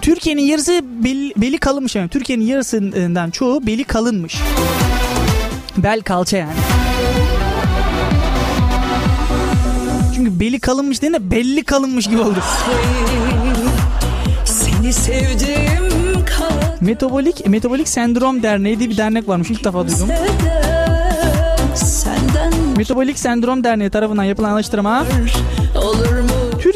Türkiye'nin 0.04 0.42
yarısı 0.42 0.72
bel- 1.04 1.32
beli 1.36 1.58
kalınmış 1.58 1.96
yani. 1.96 2.08
Türkiye'nin 2.08 2.44
yarısından 2.44 3.30
çoğu 3.30 3.66
beli 3.66 3.84
kalınmış. 3.84 4.36
Bel 5.76 6.00
kalça 6.02 6.36
yani. 6.36 6.52
Çünkü 10.14 10.40
beli 10.40 10.60
kalınmış 10.60 11.02
değil 11.02 11.12
de 11.12 11.30
belli 11.30 11.64
kalınmış 11.64 12.06
gibi 12.06 12.20
oldu. 12.20 12.38
Seni 14.44 14.92
sevdim 14.92 15.84
Metabolik 16.80 17.46
Metabolik 17.46 17.88
Sendrom 17.88 18.42
Derneği 18.42 18.78
diye 18.78 18.90
bir 18.90 18.96
dernek 18.96 19.28
varmış. 19.28 19.50
İlk 19.50 19.64
defa 19.64 19.88
duydum. 19.88 20.08
Metabolik 22.76 23.18
Sendrom 23.18 23.64
Derneği 23.64 23.90
tarafından 23.90 24.24
yapılan 24.24 24.52
araştırma 24.52 25.04
olur 25.76 26.23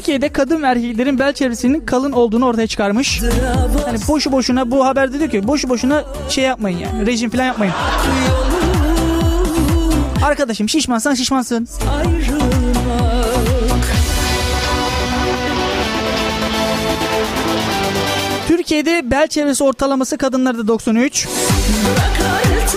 Türkiye'de 0.08 0.28
kadın 0.32 0.62
erkeklerin 0.62 1.18
bel 1.18 1.32
çevresinin 1.32 1.80
kalın 1.80 2.12
olduğunu 2.12 2.46
ortaya 2.46 2.66
çıkarmış. 2.66 3.20
Yani 3.86 3.98
boşu 4.08 4.32
boşuna 4.32 4.70
bu 4.70 4.86
haberde 4.86 5.18
diyor 5.18 5.30
ki 5.30 5.48
boşu 5.48 5.68
boşuna 5.68 6.04
şey 6.28 6.44
yapmayın 6.44 6.78
yani 6.78 7.06
rejim 7.06 7.30
falan 7.30 7.44
yapmayın. 7.44 7.74
Arkadaşım 10.24 10.68
şişmansan 10.68 11.14
şişmansın. 11.14 11.68
Türkiye'de 18.48 19.10
bel 19.10 19.28
çevresi 19.28 19.64
ortalaması 19.64 20.18
kadınlarda 20.18 20.68
93, 20.68 21.28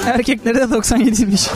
erkeklerde 0.06 0.60
de 0.60 0.64
97'ymiş. 0.64 1.50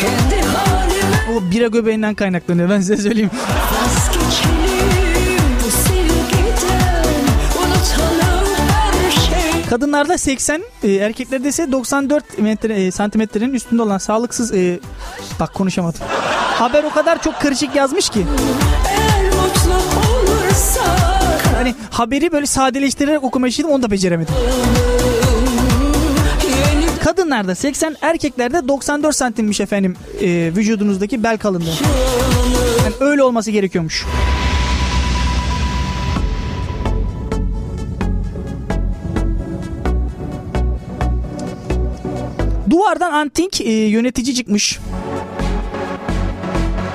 Kendi 0.00 0.46
halime 0.46 1.38
O 1.38 1.50
bira 1.50 1.66
göbeğinden 1.66 2.14
kaynaklanıyor 2.14 2.70
ben 2.70 2.80
size 2.80 2.96
söyleyeyim. 2.96 3.30
Şey 4.30 4.72
Kadınlarda 9.70 10.18
80, 10.18 10.62
e, 10.82 10.92
erkeklerde 10.92 11.48
ise 11.48 11.72
94 11.72 12.38
metre, 12.38 12.74
e, 12.74 12.90
santimetrenin 12.90 13.54
üstünde 13.54 13.82
olan 13.82 13.98
sağlıksız... 13.98 14.54
e, 14.54 14.80
bak 15.40 15.54
konuşamadım. 15.54 16.00
Haber 16.54 16.84
o 16.84 16.90
kadar 16.90 17.22
çok 17.22 17.40
karışık 17.40 17.74
yazmış 17.74 18.10
ki. 18.10 18.26
Hani 21.56 21.74
haberi 21.90 22.32
böyle 22.32 22.46
sadeleştirerek 22.46 23.24
okumayı 23.24 23.50
istedim 23.50 23.70
onu 23.70 23.82
da 23.82 23.90
beceremedim. 23.90 24.34
Kadınlarda 27.04 27.54
80, 27.54 27.96
erkeklerde 28.02 28.68
94 28.68 29.16
santimmiş 29.16 29.60
efendim 29.60 29.96
e, 30.20 30.26
vücudunuzdaki 30.56 31.22
bel 31.22 31.38
kalınlığı. 31.38 31.74
Yani 33.00 33.10
öyle 33.10 33.22
olması 33.22 33.50
gerekiyormuş. 33.50 34.06
Duvardan 42.70 43.12
antik 43.12 43.60
e, 43.60 43.72
yönetici 43.72 44.34
çıkmış. 44.34 44.78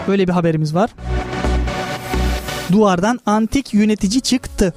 Böyle 0.07 0.27
bir 0.27 0.33
haberimiz 0.33 0.75
var. 0.75 0.89
Duvardan 2.71 3.19
antik 3.25 3.73
yönetici 3.73 4.21
çıktı. 4.21 4.73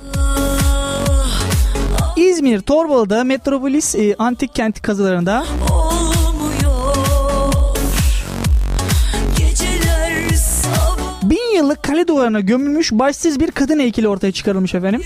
İzmir 2.16 2.61
Torbalı'da 2.61 3.25
Metropolis 3.25 3.95
e, 3.95 4.14
antik 4.18 4.55
kenti 4.55 4.83
kazılarında 4.83 5.45
10 11.51 11.55
yıllık 11.57 11.83
kale 11.83 12.09
duvarına 12.09 12.41
gömülmüş 12.41 12.93
başsız 12.93 13.41
bir 13.41 13.51
kadın 13.51 13.81
heykeli 13.81 14.09
ortaya 14.09 14.33
çıkarılmış 14.33 14.75
efendim. 14.75 15.03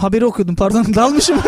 Haberi 0.00 0.24
okuyordum 0.24 0.56
pardon 0.56 0.84
dalmışım. 0.94 1.38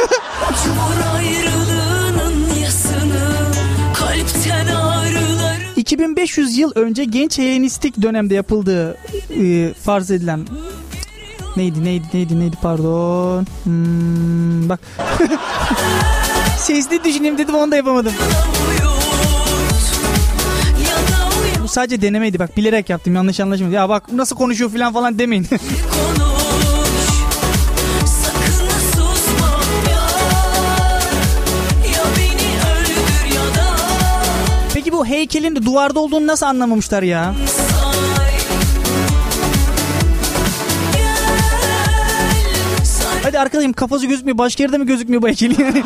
2500 5.76 6.58
yıl 6.58 6.72
önce 6.74 7.04
genç 7.04 7.38
Helenistik 7.38 8.02
dönemde 8.02 8.34
yapıldığı 8.34 8.96
e, 9.40 9.74
farz 9.74 10.10
edilen 10.10 10.40
neydi 11.56 11.84
neydi 11.84 12.06
neydi 12.14 12.40
neydi 12.40 12.56
pardon 12.62 13.46
Hmm, 13.64 14.68
bak 14.68 14.80
sesli 16.58 17.04
düşüneyim 17.04 17.38
dedim 17.38 17.54
onu 17.54 17.70
da 17.70 17.76
yapamadım. 17.76 18.12
Bu 21.62 21.68
sadece 21.68 22.02
denemeydi 22.02 22.38
bak 22.38 22.56
bilerek 22.56 22.90
yaptım 22.90 23.14
yanlış 23.14 23.40
anlaşılmadı. 23.40 23.74
Ya 23.74 23.88
bak 23.88 24.12
nasıl 24.12 24.36
konuşuyor 24.36 24.70
falan 24.70 24.92
falan 24.92 25.18
demeyin. 25.18 25.46
Peki 34.74 34.92
bu 34.92 35.06
heykelin 35.06 35.56
de 35.56 35.64
duvarda 35.64 36.00
olduğunu 36.00 36.26
nasıl 36.26 36.46
anlamamışlar 36.46 37.02
ya? 37.02 37.34
Say 43.36 43.42
Hadi 43.42 43.44
arkadaşım 43.44 43.72
kafası 43.72 44.06
gözükmüyor. 44.06 44.38
Başka 44.38 44.62
yerde 44.62 44.78
mi 44.78 44.86
gözükmüyor 44.86 45.22
bu 45.22 45.28
da. 45.28 45.82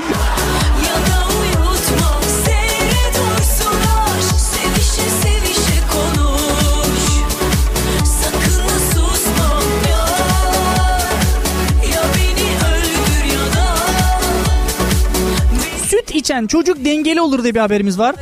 Süt 15.88 16.14
içen 16.14 16.46
çocuk 16.46 16.84
dengeli 16.84 17.20
olur 17.20 17.42
diye 17.42 17.54
bir 17.54 17.60
haberimiz 17.60 17.98
var. 17.98 18.14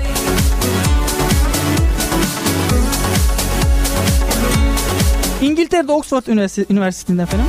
İngiltere'de 5.43 5.93
Oxford 5.93 6.27
Üniversitesi, 6.27 6.73
Üniversitesi'nde 6.73 7.23
efendim. 7.23 7.47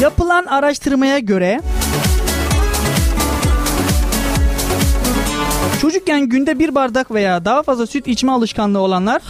Yapılan 0.00 0.46
araştırmaya 0.46 1.18
göre 1.18 1.60
çocukken 5.80 6.28
günde 6.28 6.58
bir 6.58 6.74
bardak 6.74 7.10
veya 7.10 7.44
daha 7.44 7.62
fazla 7.62 7.86
süt 7.86 8.06
içme 8.06 8.32
alışkanlığı 8.32 8.78
olanlar 8.78 9.22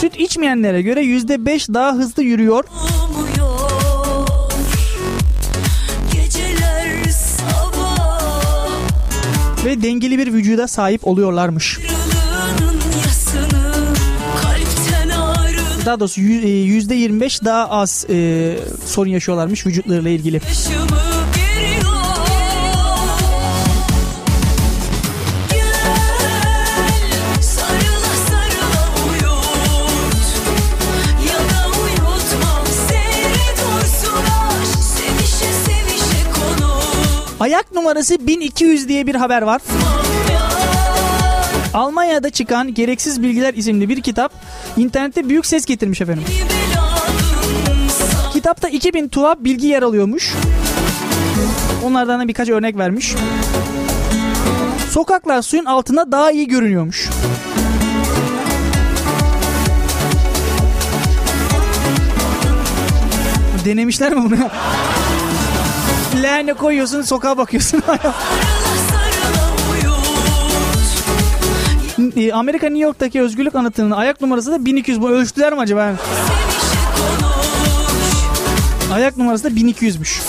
süt 0.00 0.16
içmeyenlere 0.16 0.82
göre 0.82 1.00
%5 1.00 1.74
daha 1.74 1.92
hızlı 1.92 2.22
yürüyor. 2.22 2.64
ve 9.64 9.82
dengeli 9.82 10.18
bir 10.18 10.32
vücuda 10.32 10.68
sahip 10.68 11.06
oluyorlarmış. 11.06 11.78
Daha 15.88 16.00
doğrusu 16.00 16.20
yü- 16.20 16.44
e, 16.44 16.48
%25 16.48 17.44
daha 17.44 17.70
az 17.70 18.06
e, 18.10 18.56
sorun 18.86 19.10
yaşıyorlarmış 19.10 19.66
vücutlarıyla 19.66 20.10
ilgili. 20.10 20.40
Yaşımı 20.48 20.98
Ayak 37.40 37.72
numarası 37.72 38.26
1200 38.26 38.88
diye 38.88 39.06
bir 39.06 39.14
haber 39.14 39.42
var. 39.42 39.62
Almanya'da 41.74 42.30
çıkan 42.30 42.74
Gereksiz 42.74 43.22
Bilgiler 43.22 43.54
isimli 43.54 43.88
bir 43.88 44.02
kitap 44.02 44.32
internette 44.76 45.28
büyük 45.28 45.46
ses 45.46 45.64
getirmiş 45.64 46.00
efendim. 46.00 46.24
Kitapta 48.32 48.68
2000 48.68 49.08
tuhaf 49.08 49.38
bilgi 49.40 49.66
yer 49.66 49.82
alıyormuş. 49.82 50.34
Onlardan 51.84 52.20
da 52.20 52.28
birkaç 52.28 52.48
örnek 52.48 52.76
vermiş. 52.76 53.14
Sokaklar 54.90 55.42
suyun 55.42 55.64
altında 55.64 56.12
daha 56.12 56.30
iyi 56.30 56.48
görünüyormuş. 56.48 57.08
Denemişler 63.64 64.14
mi 64.14 64.24
bunu? 64.24 64.36
Leğene 66.22 66.54
koyuyorsun 66.54 67.02
sokağa 67.02 67.38
bakıyorsun. 67.38 67.82
Amerika 72.32 72.66
New 72.66 72.84
York'taki 72.84 73.20
özgürlük 73.20 73.54
anıtının 73.54 73.90
ayak 73.90 74.20
numarası 74.20 74.52
da 74.52 74.64
1200. 74.64 75.00
Bu 75.02 75.10
ölçtüler 75.10 75.52
mi 75.52 75.60
acaba? 75.60 75.94
Ayak 78.92 79.16
numarası 79.16 79.44
da 79.44 79.48
1200'müş. 79.48 80.20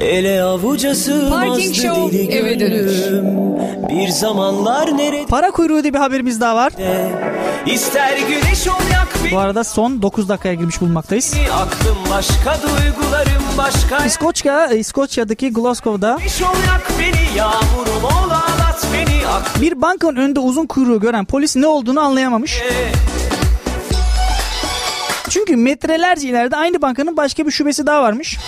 Ele 0.00 0.42
avuca 0.42 0.94
sığmazdı 0.94 1.30
Parking 1.30 1.74
Show 1.74 2.18
deli 2.18 2.32
eve 2.32 2.60
dönüş. 2.60 2.92
Bir 3.88 4.08
zamanlar 4.08 4.96
nerede 4.98 5.26
Para 5.26 5.50
kuyruğu 5.50 5.82
diye 5.82 5.94
bir 5.94 5.98
haberimiz 5.98 6.40
daha 6.40 6.56
var. 6.56 6.72
İster 7.66 8.18
güneş 8.18 8.68
ol 8.68 8.72
yak 8.92 9.08
Bu 9.32 9.38
arada 9.38 9.64
son 9.64 10.02
9 10.02 10.28
dakikaya 10.28 10.54
girmiş 10.54 10.80
bulunmaktayız. 10.80 11.34
Aklım 11.52 11.96
başka 12.10 12.56
duygularım 12.62 13.42
başka 13.58 14.04
İskoçya, 14.04 14.66
İskoçya'daki 14.66 15.52
Glasgow'da 15.52 16.16
Güneş 16.18 16.42
ol 16.42 16.46
yak 16.46 16.92
beni 16.98 17.38
yağmurum 17.38 18.04
ol 18.04 18.30
ağlat 18.30 18.86
beni 18.94 19.26
Aklım 19.26 19.62
bir 19.62 19.82
bankanın 19.82 20.16
önünde 20.16 20.40
uzun 20.40 20.66
kuyruğu 20.66 21.00
gören 21.00 21.24
polis 21.24 21.56
ne 21.56 21.66
olduğunu 21.66 22.00
anlayamamış. 22.00 22.62
Çünkü 25.30 25.56
metrelerce 25.56 26.28
ileride 26.28 26.56
aynı 26.56 26.82
bankanın 26.82 27.16
başka 27.16 27.46
bir 27.46 27.50
şubesi 27.50 27.86
daha 27.86 28.02
varmış. 28.02 28.38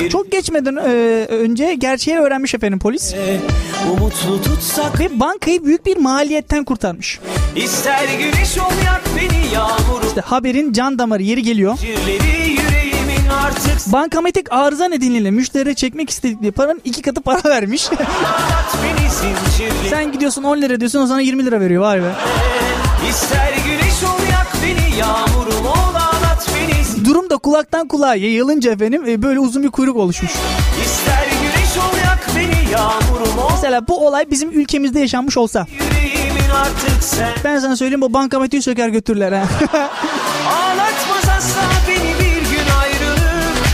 Bir 0.00 0.10
Çok 0.10 0.32
geçmeden 0.32 0.76
e, 0.76 0.80
önce 1.28 1.74
gerçeği 1.74 2.18
öğrenmiş 2.18 2.54
efendim 2.54 2.78
polis. 2.78 3.14
umutlu 3.92 4.42
tutsak 4.42 5.00
Ve 5.00 5.20
bankayı 5.20 5.64
büyük 5.64 5.86
bir 5.86 5.96
maliyetten 5.96 6.64
kurtarmış. 6.64 7.20
İster 7.56 8.04
güneş 8.18 8.58
ol 8.58 8.72
yak 8.86 9.02
beni 9.16 9.54
yağmurum 9.54 10.06
İşte 10.08 10.20
haberin 10.20 10.72
can 10.72 10.98
damarı 10.98 11.22
yeri 11.22 11.42
geliyor. 11.42 11.78
Artık 13.44 13.92
Bankamatik 13.92 14.52
arıza 14.52 14.88
nedeniyle 14.88 15.30
müşterilere 15.30 15.74
çekmek 15.74 16.10
istedikleri 16.10 16.52
paranın 16.52 16.80
iki 16.84 17.02
katı 17.02 17.20
para 17.20 17.50
vermiş. 17.50 17.82
Sen 19.90 20.12
gidiyorsun 20.12 20.42
10 20.42 20.62
lira 20.62 20.80
diyorsun 20.80 21.00
o 21.00 21.06
sana 21.06 21.20
20 21.20 21.44
lira 21.44 21.60
veriyor 21.60 21.82
vay 21.82 22.02
be. 22.02 22.12
İster 23.10 23.52
güneş 23.66 24.02
ol 24.04 24.20
yak 24.32 24.46
beni 24.62 24.98
yağmurum 25.00 25.41
da 27.32 27.38
kulaktan 27.38 27.88
kulağa 27.88 28.14
yayılınca 28.14 28.72
efendim 28.72 29.04
e, 29.08 29.22
böyle 29.22 29.40
uzun 29.40 29.62
bir 29.62 29.70
kuyruk 29.70 29.96
oluşmuş. 29.96 30.30
İster 30.84 31.26
güneş 31.42 31.76
ol 31.76 31.96
yak 32.04 32.26
beni 32.36 32.72
yağmurum 32.72 33.38
ol 33.38 33.50
Mesela 33.52 33.88
bu 33.88 34.06
olay 34.06 34.30
bizim 34.30 34.50
ülkemizde 34.50 35.00
yaşanmış 35.00 35.36
olsa. 35.36 35.66
Ben 37.44 37.58
sana 37.58 37.76
söyleyeyim 37.76 38.02
o 38.02 38.12
bankamatiği 38.12 38.62
söker 38.62 38.88
götürürler 38.88 39.32
ha. 39.32 39.44
Ağlatmaz 40.52 41.36
asla 41.36 41.62
beni 41.88 42.14
bir 42.20 42.50
gün 42.50 42.66
ayrılık 42.80 43.66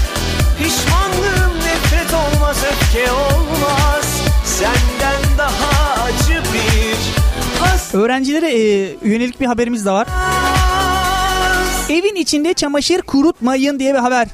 Pişmanlığım 0.58 1.56
nefret 1.58 2.14
olmaz 2.14 2.56
öfke 2.72 3.12
olmaz 3.12 4.22
Senden 4.44 5.38
daha 5.38 6.02
acı 6.02 6.42
bir 6.52 6.96
has 7.60 7.94
Öğrencilere 7.94 8.52
e, 8.52 8.96
yönelik 9.02 9.40
bir 9.40 9.46
haberimiz 9.46 9.86
de 9.86 9.90
var. 9.90 10.06
Evin 11.88 12.14
içinde 12.14 12.54
çamaşır 12.54 13.02
kurutmayın 13.02 13.78
diye 13.78 13.94
bir 13.94 13.98
haber. 13.98 14.28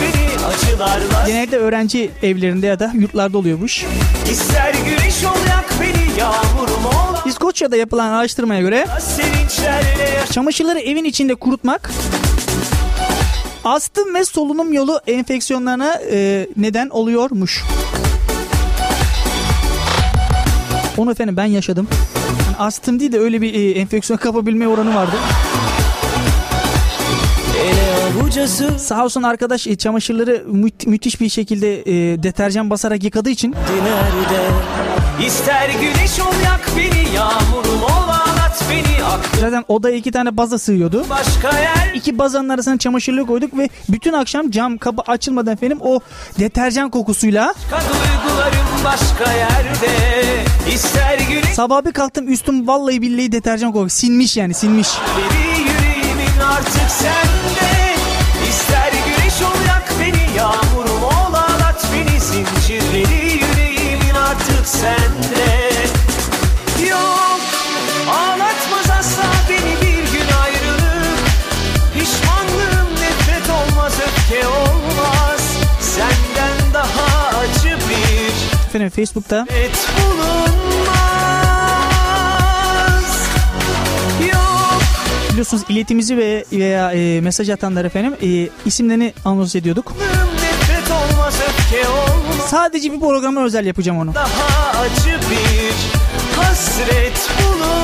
Beni 0.00 1.26
Genelde 1.26 1.56
öğrenci 1.58 2.10
evlerinde 2.22 2.66
ya 2.66 2.78
da 2.78 2.92
yurtlarda 2.94 3.38
oluyormuş. 3.38 3.84
İster 4.30 4.74
güneş 4.74 5.24
ol 5.24 5.48
yak 5.48 5.74
beni 5.80 6.20
yağmurum 6.20 6.86
ol 6.86 7.28
İskoçya'da 7.28 7.76
yapılan 7.76 8.08
araştırmaya 8.08 8.60
göre 8.60 8.86
çamaşırları 10.30 10.78
evin 10.78 11.04
içinde 11.04 11.34
kurutmak 11.34 11.90
astım 13.64 14.14
ve 14.14 14.24
solunum 14.24 14.72
yolu 14.72 15.00
enfeksiyonlarına 15.06 16.00
e, 16.10 16.46
neden 16.56 16.88
oluyormuş. 16.88 17.64
Onu 20.96 21.10
efendim 21.10 21.36
ben 21.36 21.44
yaşadım. 21.44 21.88
Yani 22.46 22.56
astım 22.58 23.00
değil 23.00 23.12
de 23.12 23.18
öyle 23.18 23.40
bir 23.40 23.54
e, 23.54 23.70
enfeksiyon 23.70 24.18
kapabilme 24.18 24.68
oranı 24.68 24.94
vardı. 24.94 25.16
Avucası 28.20 28.78
Sağ 28.78 29.04
olsun 29.04 29.22
arkadaş 29.22 29.66
e, 29.66 29.76
çamaşırları 29.76 30.44
mü- 30.46 30.70
müthiş 30.86 31.20
bir 31.20 31.28
şekilde 31.28 31.80
e, 31.80 32.22
deterjan 32.22 32.70
basarak 32.70 33.04
yıkadığı 33.04 33.30
için. 33.30 33.52
Nerede? 33.84 34.42
İster 35.26 35.70
güneş 35.80 36.20
ol 36.20 36.32
yak 36.44 36.60
beni 36.78 37.14
Yağmurum 37.14 37.82
ol 37.82 38.08
ağlat 38.08 38.64
beni 38.70 39.04
Aklım 39.04 39.40
zaten 39.40 39.64
odaya 39.68 39.96
iki 39.96 40.12
tane 40.12 40.36
baza 40.36 40.58
sığıyordu. 40.58 41.06
başka 41.10 41.58
yer? 41.58 41.94
İki 41.94 42.18
bazanın 42.18 42.48
arasına 42.48 42.78
çamaşırlığı 42.78 43.26
koyduk 43.26 43.58
ve 43.58 43.68
bütün 43.88 44.12
akşam 44.12 44.50
cam 44.50 44.78
kapı 44.78 45.02
açılmadan 45.12 45.52
efendim 45.52 45.78
o 45.80 46.00
deterjan 46.38 46.90
kokusuyla 46.90 47.54
duygularım 47.70 48.84
başka 48.84 49.32
yerde. 49.32 49.90
İster 50.74 51.18
güneş 51.28 51.54
sabah 51.54 51.84
bir 51.84 51.92
kalktım 51.92 52.28
üstüm 52.32 52.68
vallahi 52.68 53.02
billahi 53.02 53.32
deterjan 53.32 53.72
kokusu. 53.72 53.96
Sinmiş 53.96 54.36
yani 54.36 54.54
sinmiş. 54.54 54.88
Beri 55.18 55.60
yüreğimin 55.60 56.40
artık 56.56 56.90
sende 56.90 57.83
İster 58.54 58.92
güneş 59.06 59.42
ol 59.42 59.66
yak 59.68 59.92
beni 60.00 60.36
Yağmurum 60.36 61.02
ol 61.02 61.34
ağlat 61.34 61.86
beni 61.92 62.20
Zincirleri 62.20 63.22
yüreğimin 63.44 64.14
artık 64.14 64.66
sende. 64.66 65.72
Yok 66.90 67.40
ağlatmaz 68.10 68.90
asla 68.98 69.24
beni 69.48 69.76
bir 69.82 70.12
gün 70.12 70.28
ayrılık. 70.42 71.18
Pişmanlığım 71.94 72.90
nefret 73.00 73.50
olmaz 73.50 73.92
öfke 74.06 74.46
olmaz. 74.46 75.40
Senden 75.80 76.74
daha 76.74 77.38
acı 77.38 77.78
bir 77.88 78.34
Efendim 78.68 78.90
Facebook'ta 78.90 79.46
et 79.50 79.88
bulunmaz 79.96 81.03
biliyorsunuz 85.34 85.64
iletimizi 85.68 86.16
ve 86.16 86.44
veya 86.52 86.92
e, 86.92 87.20
mesaj 87.20 87.50
atanlar 87.50 87.84
efendim 87.84 88.14
e, 88.22 88.48
isimlerini 88.66 89.14
anons 89.24 89.54
ediyorduk. 89.56 89.92
olmaz 90.90 91.34
Sadece 92.46 92.92
bir 92.92 93.00
programa 93.00 93.44
özel 93.44 93.66
yapacağım 93.66 93.98
onu. 93.98 94.14
Daha 94.14 94.80
acı 94.80 95.18
bir 95.30 95.74
hasret 96.42 97.28
bulunmaz 97.38 97.74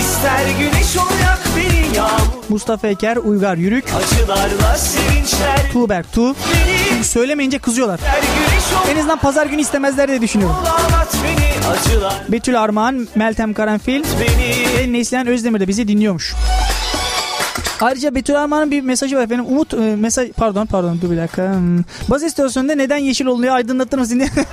İster 0.00 0.46
güneş 0.58 0.96
ol 0.96 1.10
yak 1.24 1.40
beni 1.56 1.96
yağmur 1.96 2.42
Mustafa 2.48 2.88
Eker, 2.88 3.16
Uygar 3.16 3.56
Yürük, 3.56 3.84
Acılarla 3.84 4.78
sevinçler 4.78 5.72
Tuğberk 5.72 6.12
Tu. 6.12 6.34
beni 6.34 7.04
Söylemeyince 7.04 7.58
kızıyorlar. 7.58 8.00
En 8.90 8.96
azından 8.96 9.18
pazar 9.18 9.46
günü 9.46 9.60
istemezler 9.60 10.08
diye 10.08 10.20
düşünüyorum. 10.20 10.56
ağlat 10.56 11.14
beni 11.24 11.51
Acılar 11.72 12.14
Betül 12.28 12.62
Armağan, 12.62 13.08
Meltem 13.14 13.54
Karanfil 13.54 14.04
ve 14.20 14.92
Neslihan 14.92 15.26
Özdemir 15.26 15.60
de 15.60 15.68
bizi 15.68 15.88
dinliyormuş. 15.88 16.34
Ayrıca 17.80 18.14
Betül 18.14 18.42
Armağan'ın 18.42 18.70
bir 18.70 18.80
mesajı 18.80 19.16
var 19.16 19.22
efendim. 19.22 19.46
Umut 19.48 19.74
e, 19.74 19.76
mesaj 19.76 20.30
pardon 20.30 20.66
pardon 20.66 20.98
dur 21.02 21.10
bir 21.10 21.16
dakika. 21.16 21.54
Hmm. 21.54 21.78
Baz 22.08 22.22
istasyonunda 22.22 22.74
neden 22.74 22.96
yeşil 22.96 23.26
oluyor 23.26 23.54
aydınlatır 23.54 23.98
mısın 23.98 24.18
diye. 24.18 24.28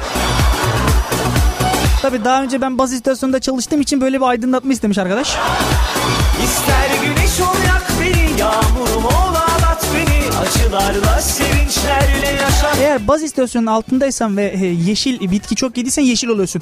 Tabii 2.01 2.25
daha 2.25 2.43
önce 2.43 2.61
ben 2.61 2.77
baz 2.77 2.93
istasyonunda 2.93 3.39
çalıştığım 3.39 3.81
için 3.81 4.01
böyle 4.01 4.17
bir 4.17 4.25
aydınlatma 4.25 4.73
istemiş 4.73 4.97
arkadaş. 4.97 5.37
İster 6.43 6.89
güneş 7.03 7.41
ol 7.41 7.68
beni 10.71 10.77
Acılarla 10.77 11.21
sevinçlerle 11.21 12.27
yaşat 12.27 12.77
Eğer 12.79 13.07
baz 13.07 13.23
istasyonunun 13.23 13.71
altındaysan 13.71 14.37
ve 14.37 14.45
e, 14.45 14.65
yeşil 14.65 15.31
bitki 15.31 15.55
çok 15.55 15.77
yediysen 15.77 16.03
yeşil 16.03 16.27
oluyorsun. 16.27 16.61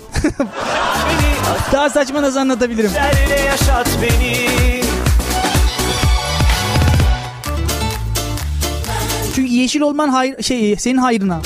daha 1.71 1.89
saçma 1.89 2.21
nasıl 2.21 2.39
anlatabilirim. 2.39 2.91
Yaşat 3.45 3.87
beni 4.01 4.47
Çünkü 9.35 9.51
yeşil 9.53 9.81
olman 9.81 10.09
hayır, 10.09 10.43
şey 10.43 10.75
senin 10.75 10.97
hayrına. 10.97 11.41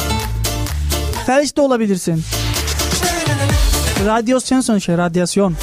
Felç 1.26 1.58
de 1.58 1.62
olabilirsin. 1.62 2.24
Radyasyon 4.06 4.62
sonuçta 4.62 4.98
radyasyon. 4.98 5.56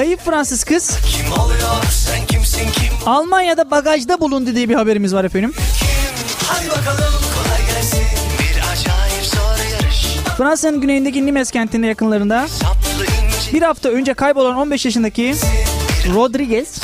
Kayıp 0.00 0.20
Fransız 0.20 0.64
kız 0.64 0.98
kim 1.06 1.32
oluyor 1.32 1.82
sen 1.90 2.26
kimsin 2.26 2.72
kim 2.72 2.92
Almanya'da 3.06 3.70
bagajda 3.70 4.20
bulundu 4.20 4.54
diye 4.54 4.68
bir 4.68 4.74
haberimiz 4.74 5.14
var 5.14 5.24
efendim. 5.24 5.52
Fransa'nın 10.38 10.80
güneyindeki 10.80 11.26
Nimes 11.26 11.50
kentinin 11.50 11.86
yakınlarında 11.86 12.46
bir 13.52 13.62
hafta 13.62 13.88
önce 13.88 14.14
kaybolan 14.14 14.56
15 14.56 14.84
yaşındaki 14.84 15.34
Rodriguez 16.14 16.80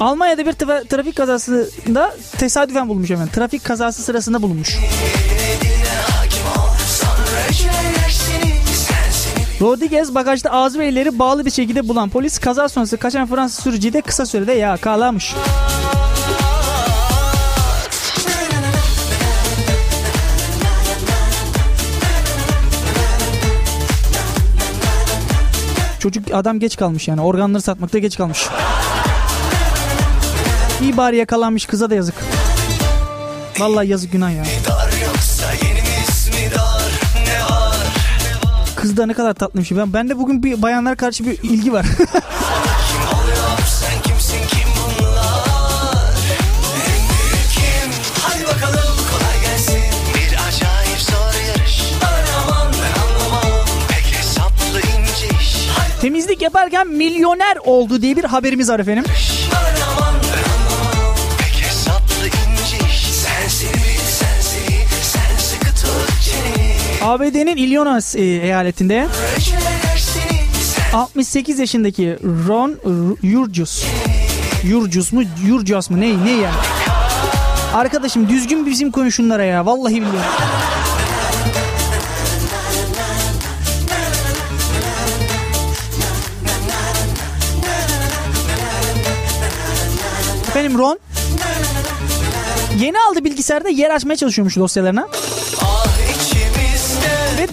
Almanya'da 0.00 0.46
bir 0.46 0.52
tra- 0.52 0.88
trafik 0.88 1.16
kazasında 1.16 2.16
tesadüfen 2.38 2.88
bulmuş 2.88 3.10
hemen. 3.10 3.28
Trafik 3.28 3.64
kazası 3.64 4.02
sırasında 4.02 4.42
bulunmuş. 4.42 4.76
Rodriguez 9.60 10.14
bagajda 10.14 10.52
ağzı 10.52 10.78
ve 10.78 10.86
elleri 10.86 11.18
bağlı 11.18 11.46
bir 11.46 11.50
şekilde 11.50 11.88
bulan 11.88 12.08
polis 12.08 12.38
kaza 12.38 12.68
sonrası 12.68 12.96
kaçan 12.96 13.26
Fransız 13.26 13.64
sürücüyü 13.64 13.92
de 13.92 14.00
kısa 14.00 14.26
sürede 14.26 14.52
yakalamış. 14.52 15.34
Çocuk 26.00 26.34
adam 26.34 26.60
geç 26.60 26.76
kalmış 26.76 27.08
yani 27.08 27.20
organları 27.20 27.62
satmakta 27.62 27.98
geç 27.98 28.16
kalmış. 28.16 28.46
İyi 30.82 30.96
bari 30.96 31.16
yakalanmış 31.16 31.66
kıza 31.66 31.90
da 31.90 31.94
yazık. 31.94 32.14
Vallahi 33.58 33.88
yazık 33.88 34.12
günah 34.12 34.30
ya. 34.30 34.44
Kız 38.80 38.96
da 38.96 39.06
ne 39.06 39.14
kadar 39.14 39.34
tatlıymış. 39.34 39.72
Ben, 39.72 39.92
ben 39.92 40.08
de 40.08 40.18
bugün 40.18 40.42
bir 40.42 40.62
bayanlara 40.62 40.94
karşı 40.94 41.24
bir 41.24 41.38
ilgi 41.42 41.72
var. 41.72 41.86
Temizlik 56.00 56.42
yaparken 56.42 56.88
milyoner 56.88 57.56
oldu 57.64 58.02
diye 58.02 58.16
bir 58.16 58.24
haberimiz 58.24 58.68
var 58.68 58.80
efendim. 58.80 59.04
ABD'nin 67.08 67.56
Illinois 67.56 68.16
e, 68.16 68.20
eyaletinde 68.22 69.06
Ölçüler 69.36 69.96
seni 69.96 70.62
sen 70.62 70.92
68 70.92 71.58
yaşındaki 71.58 72.18
Ron 72.48 72.78
Yurcus. 73.22 73.84
Yurcus 74.64 75.12
mu? 75.12 75.22
Yurcus 75.46 75.90
mu? 75.90 76.00
Ne? 76.00 76.24
Ne 76.24 76.30
yani? 76.30 76.54
Arkadaşım 77.74 78.28
düzgün 78.28 78.66
bizim 78.66 78.90
koyun 78.90 79.08
ya. 79.44 79.66
Vallahi 79.66 79.94
billahi. 79.94 80.26
Efendim 90.48 90.78
Ron 90.78 90.98
yeni 92.78 92.96
aldı 92.98 93.24
bilgisayarda 93.24 93.68
yer 93.68 93.90
açmaya 93.90 94.16
çalışıyormuş 94.16 94.56
dosyalarına 94.56 95.08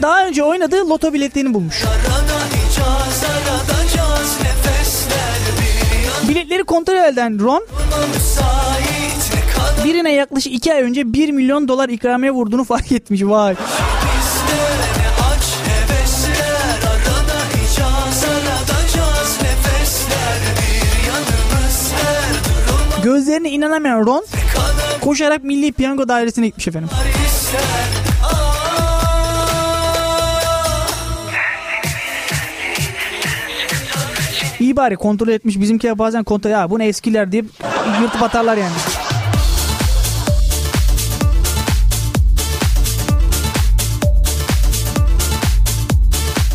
daha 0.01 0.27
önce 0.27 0.43
oynadığı 0.43 0.89
loto 0.89 1.13
biletlerini 1.13 1.53
bulmuş. 1.53 1.83
Biletleri 6.29 6.63
kontrol 6.63 6.95
eden 7.13 7.39
Ron 7.39 7.67
birine 9.85 10.13
yaklaşık 10.13 10.53
2 10.53 10.73
ay 10.73 10.81
önce 10.81 11.13
1 11.13 11.31
milyon 11.31 11.67
dolar 11.67 11.89
ikramiye 11.89 12.31
vurduğunu 12.31 12.63
fark 12.73 12.91
etmiş. 12.91 13.21
Vay. 13.23 13.55
Gözlerine 23.03 23.49
inanamayan 23.49 24.05
Ron 24.05 24.25
koşarak 25.01 25.43
Milli 25.43 25.71
Piyango 25.71 26.07
Dairesi'ne 26.07 26.47
gitmiş 26.47 26.67
efendim. 26.67 26.89
Bari 34.75 34.95
kontrol 34.95 35.27
etmiş. 35.27 35.59
Bizimkiler 35.59 35.99
bazen 35.99 36.23
kontrol 36.23 36.51
ya 36.51 36.69
bu 36.69 36.79
ne 36.79 36.87
eskiler 36.87 37.31
deyip 37.31 37.45
yırtıp 38.01 38.23
atarlar 38.23 38.57
yani. 38.57 38.73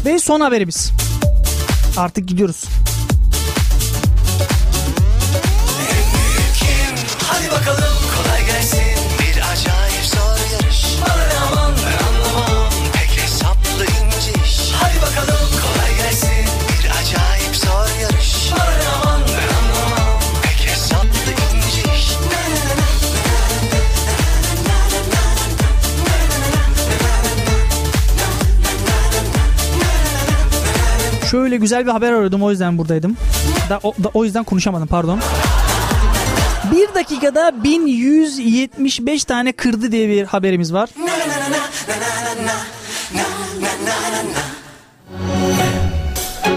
Ve 0.04 0.18
son 0.18 0.40
haberimiz. 0.40 0.92
Artık 1.96 2.28
gidiyoruz. 2.28 2.64
Şöyle 31.30 31.56
güzel 31.56 31.86
bir 31.86 31.90
haber 31.90 32.12
arıyordum 32.12 32.42
o 32.42 32.50
yüzden 32.50 32.78
buradaydım. 32.78 33.16
Da, 33.70 33.80
o, 33.82 33.94
da- 34.04 34.10
o 34.14 34.24
yüzden 34.24 34.44
konuşamadım 34.44 34.86
pardon. 34.86 35.20
Bir 36.72 36.94
dakikada 36.94 37.64
1175 37.64 39.24
tane 39.24 39.52
kırdı 39.52 39.92
diye 39.92 40.08
bir 40.08 40.24
haberimiz 40.24 40.72
var. 40.72 40.88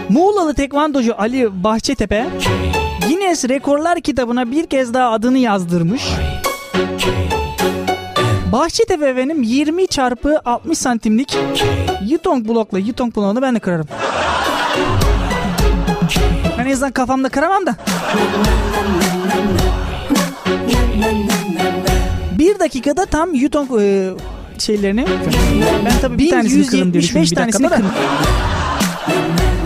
Muğlalı 0.10 0.54
tekvandocu 0.54 1.16
Ali 1.18 1.64
Bahçetepe 1.64 2.26
Guinness 3.08 3.46
Rekorlar 3.50 4.02
kitabına 4.02 4.52
bir 4.52 4.66
kez 4.66 4.94
daha 4.94 5.12
adını 5.12 5.38
yazdırmış. 5.38 6.04
Bahçetepe 8.52 9.06
efendim 9.08 9.44
20 9.44 9.88
çarpı 9.88 10.42
60 10.46 10.78
santimlik 10.78 11.38
Yutong 12.08 12.48
blokla 12.48 12.80
Yutong 12.80 13.16
bloğunu 13.16 13.42
ben 13.42 13.56
de 13.56 13.60
kırarım. 13.60 13.88
Ben 16.58 16.66
en 16.66 16.72
azından 16.72 16.92
kafamda 16.92 17.30
kıramam 17.30 17.66
da. 17.66 17.76
Bir 22.40 22.60
dakikada 22.60 23.06
tam 23.06 23.34
Yutong 23.34 23.70
e, 23.82 24.10
şeylerini 24.60 25.06
ben 25.86 25.94
tabii 26.02 26.18
bir 26.18 26.30
tanesini 26.30 26.66
kırdım 26.68 26.94
diye 26.94 27.04
düşündüm. 27.04 27.24
Bir 27.24 27.36
tanesini 27.36 27.70
kırdım. 27.70 27.92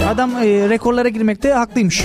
Adam 0.09 0.31
e, 0.37 0.69
rekorlara 0.69 1.09
girmekte 1.09 1.53
haklıymış. 1.53 2.03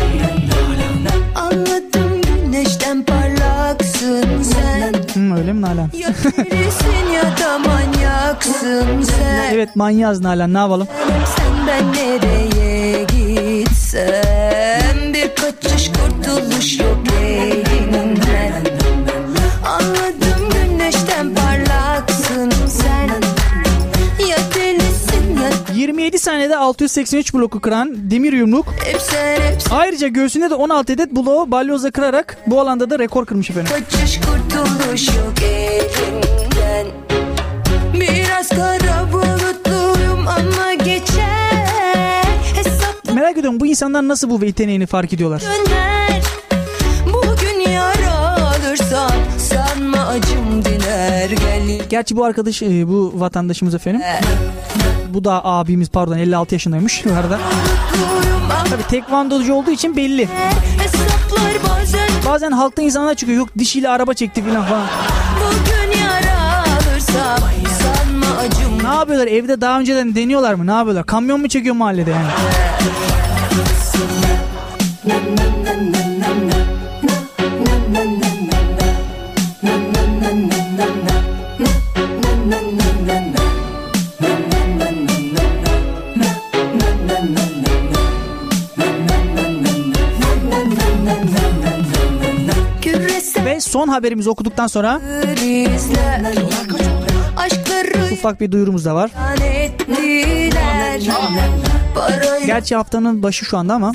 Anladım 1.35 2.21
güneşten 2.45 3.03
parlaksın 3.05 4.25
sen 4.43 4.93
Hı, 5.15 5.35
öyle 5.41 5.53
mi 5.53 5.61
Nalan? 5.61 5.91
Ya 5.99 6.09
delisin 6.37 7.13
ya 7.15 7.23
da 7.23 7.59
manyaksın 7.59 9.03
sen 9.03 9.55
Evet 9.55 9.77
manyaz 9.77 10.21
Nalan 10.21 10.55
ne 10.55 10.59
yapalım? 10.59 10.89
Sen 11.37 11.67
ben 11.67 11.93
nereye 11.93 12.82
gitsem 13.93 15.15
Bir 15.15 15.35
kaçış 15.35 15.89
kurtuluş 15.89 16.81
yok 16.81 16.99
elinden 17.23 18.65
Anladım 19.67 20.49
güneşten 20.53 21.35
parlaksın 21.35 22.53
sen. 22.69 23.09
Ya 24.29 24.37
delisin 24.55 25.41
ya 25.43 25.51
27 25.75 26.19
saniyede 26.19 26.57
683 26.57 27.35
bloku 27.35 27.61
kıran 27.61 28.11
demir 28.11 28.33
yumruk. 28.33 28.67
Hep 28.85 29.01
sen 29.01 29.41
hep 29.41 29.63
sen 29.63 29.77
Ayrıca 29.77 30.09
göğsünde 30.09 30.51
de 30.51 30.55
16 30.55 30.93
adet 30.93 31.13
bloğu 31.13 31.51
balyozla 31.51 31.91
kırarak 31.91 32.37
bu 32.47 32.61
alanda 32.61 32.91
da 32.91 32.99
rekor 32.99 33.27
kırmış 33.27 33.51
efendim. 33.51 33.73
Kaçış 33.73 34.21
kurtuluş 34.21 35.09
yok 35.09 35.35
elinden 35.43 36.87
Biraz 38.01 38.49
kara 38.49 39.13
bulutluyum 39.13 40.29
ama 40.29 40.63
Hesap 41.03 41.12
Merak 43.23 43.39
ediyorum 43.39 43.61
bu 43.61 43.67
insanlar 43.67 44.09
nasıl 44.09 44.31
bu 44.31 44.45
yeteneğini 44.45 44.87
fark 44.87 45.13
ediyorlar? 45.13 45.43
döner 45.43 46.23
Bugün 47.07 47.71
yara 47.71 48.19
alırsam 48.41 49.13
sanma 49.39 49.99
acım 49.99 50.65
diner 50.65 51.31
Gel 51.31 51.81
Gerçi 51.91 52.17
bu 52.17 52.25
arkadaş 52.25 52.63
e, 52.63 52.89
bu 52.89 53.13
vatandaşımız 53.15 53.75
efendim. 53.75 54.03
Bu 55.09 55.25
da 55.25 55.45
abimiz 55.45 55.89
pardon 55.89 56.19
56 56.19 56.55
yaşındaymış 56.55 57.05
bu 57.05 57.11
arada. 57.13 57.39
Tabii 58.71 58.87
tekvandocu 58.91 59.55
olduğu 59.55 59.71
için 59.71 59.97
belli. 59.97 60.29
Bazen 61.69 61.99
Bazen 62.27 62.51
halkta 62.51 62.83
insanlar 62.83 63.15
çıkıyor 63.15 63.39
yok 63.39 63.49
dişiyle 63.59 63.89
araba 63.89 64.15
çekti 64.15 64.45
falan 64.45 64.65
falan. 64.65 64.87
Bugün 65.41 66.01
yara 66.01 66.65
alırsam 66.65 67.39
sanma 67.39 67.47
acım 67.49 67.62
ne 68.83 68.89
yapıyorlar? 68.89 69.27
Evde 69.27 69.61
daha 69.61 69.81
önceden 69.81 70.15
deniyorlar 70.15 70.55
mı? 70.55 70.67
Ne 70.67 70.71
yapıyorlar? 70.73 71.07
Kamyon 71.07 71.41
mu 71.41 71.49
çekiyor 71.49 71.75
mahallede 71.75 72.11
yani? 72.11 72.27
Ve 93.45 93.61
son 93.61 93.89
haberimizi 93.89 94.31
okuduktan 94.31 94.67
sonra 94.67 95.01
ufak 98.23 98.41
bir 98.41 98.53
duyurumuz 98.53 98.85
da 98.85 98.95
var. 98.95 99.11
Gerçi 102.47 102.77
haftanın 102.77 103.23
başı 103.23 103.45
şu 103.45 103.59
anda 103.59 103.75
ama 103.75 103.93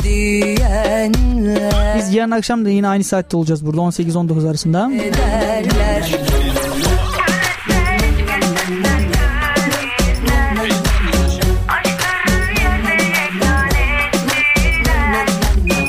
biz 1.98 2.14
yarın 2.14 2.32
akşam 2.32 2.66
da 2.66 2.70
yine 2.70 2.88
aynı 2.88 3.04
saatte 3.04 3.38
olacağız 3.38 3.66
burada 3.66 3.82
18-19 3.82 4.50
arasında. 4.50 4.92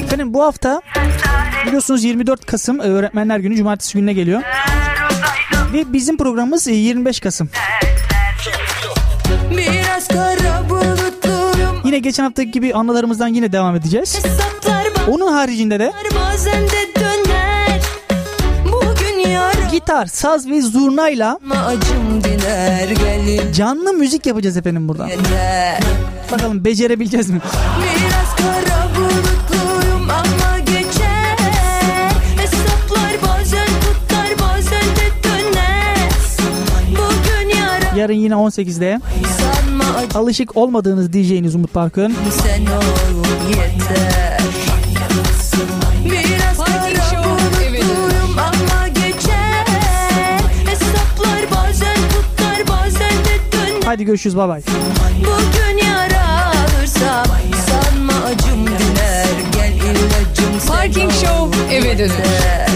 Efendim 0.05 0.35
bu 0.35 0.43
hafta 0.43 0.83
biliyorsunuz 1.67 2.05
24 2.05 2.47
Kasım 2.47 2.81
e, 2.81 2.83
Öğretmenler 2.83 3.39
Günü 3.39 3.57
Cumartesi 3.57 3.99
gününe 3.99 4.13
geliyor. 4.13 4.43
Ve 5.73 5.93
bizim 5.93 6.17
programımız 6.17 6.69
e, 6.69 6.73
25 6.73 7.21
Kasım. 7.21 7.51
Yine 11.85 11.99
geçen 11.99 12.25
haftaki 12.25 12.51
gibi 12.51 12.75
anılarımızdan 12.75 13.29
yine 13.29 13.53
devam 13.53 13.77
edeceğiz. 13.77 14.19
Onun 15.09 15.33
haricinde 15.33 15.79
de 15.81 15.93
gitar, 19.71 20.07
saz 20.07 20.49
ve 20.49 20.63
zurnayla 20.63 21.39
canlı 23.55 23.93
müzik 23.93 24.27
yapacağız 24.27 24.57
efendim 24.57 24.89
burada. 24.89 25.09
yeter. 25.09 25.81
Bakalım 26.33 26.65
becerebileceğiz 26.65 27.31
mi? 27.31 27.41
Biraz 27.81 28.37
kara 28.37 28.89
bulutluyum 28.97 30.11
ama 30.11 30.59
geçer. 30.59 31.39
Hesaplar 32.37 33.13
bazen 33.23 33.67
tutar 33.67 34.31
bazen 34.41 34.83
de 34.83 35.09
döner. 35.25 36.09
Bugün 36.91 37.57
yarın 37.59 37.97
Yarın 37.97 38.15
yine 38.15 38.35
18'de 38.35 39.01
sanma 39.39 39.59
acım 39.59 39.68
alışık 40.15 40.57
olmadığınız 40.57 41.13
DJ'niz 41.13 41.55
Umut 41.55 41.73
Parkın. 41.73 42.15
sen 42.43 42.61
ol 42.67 43.25
yeter 43.49 44.39
Biraz 46.05 46.57
Parking 46.57 46.97
kara 46.97 47.05
Show 47.23 47.65
eve 47.67 47.73
dönüş. 47.79 47.89
bulutluyum 47.89 48.39
ama 48.39 48.89
geçer 48.89 49.65
Hesaplar 50.67 51.41
bazen 51.57 51.97
tutar 51.97 52.69
bazen 52.69 53.11
de 53.13 53.53
döner 53.53 53.83
Hadi 53.85 54.05
görüşürüz 54.05 54.37
bay 54.37 54.49
bay. 54.49 54.61
Bugün 55.19 55.87
yara 55.87 56.47
alırsam 56.51 57.27
sanma 57.67 58.13
acım 58.27 58.67
diner 58.67 59.27
Gel 59.53 59.73
ilacım 59.73 60.69
Parking 60.69 61.13
Show 61.13 61.75
eve 61.77 61.99
dönüş. 61.99 62.13
yeter. 62.13 62.69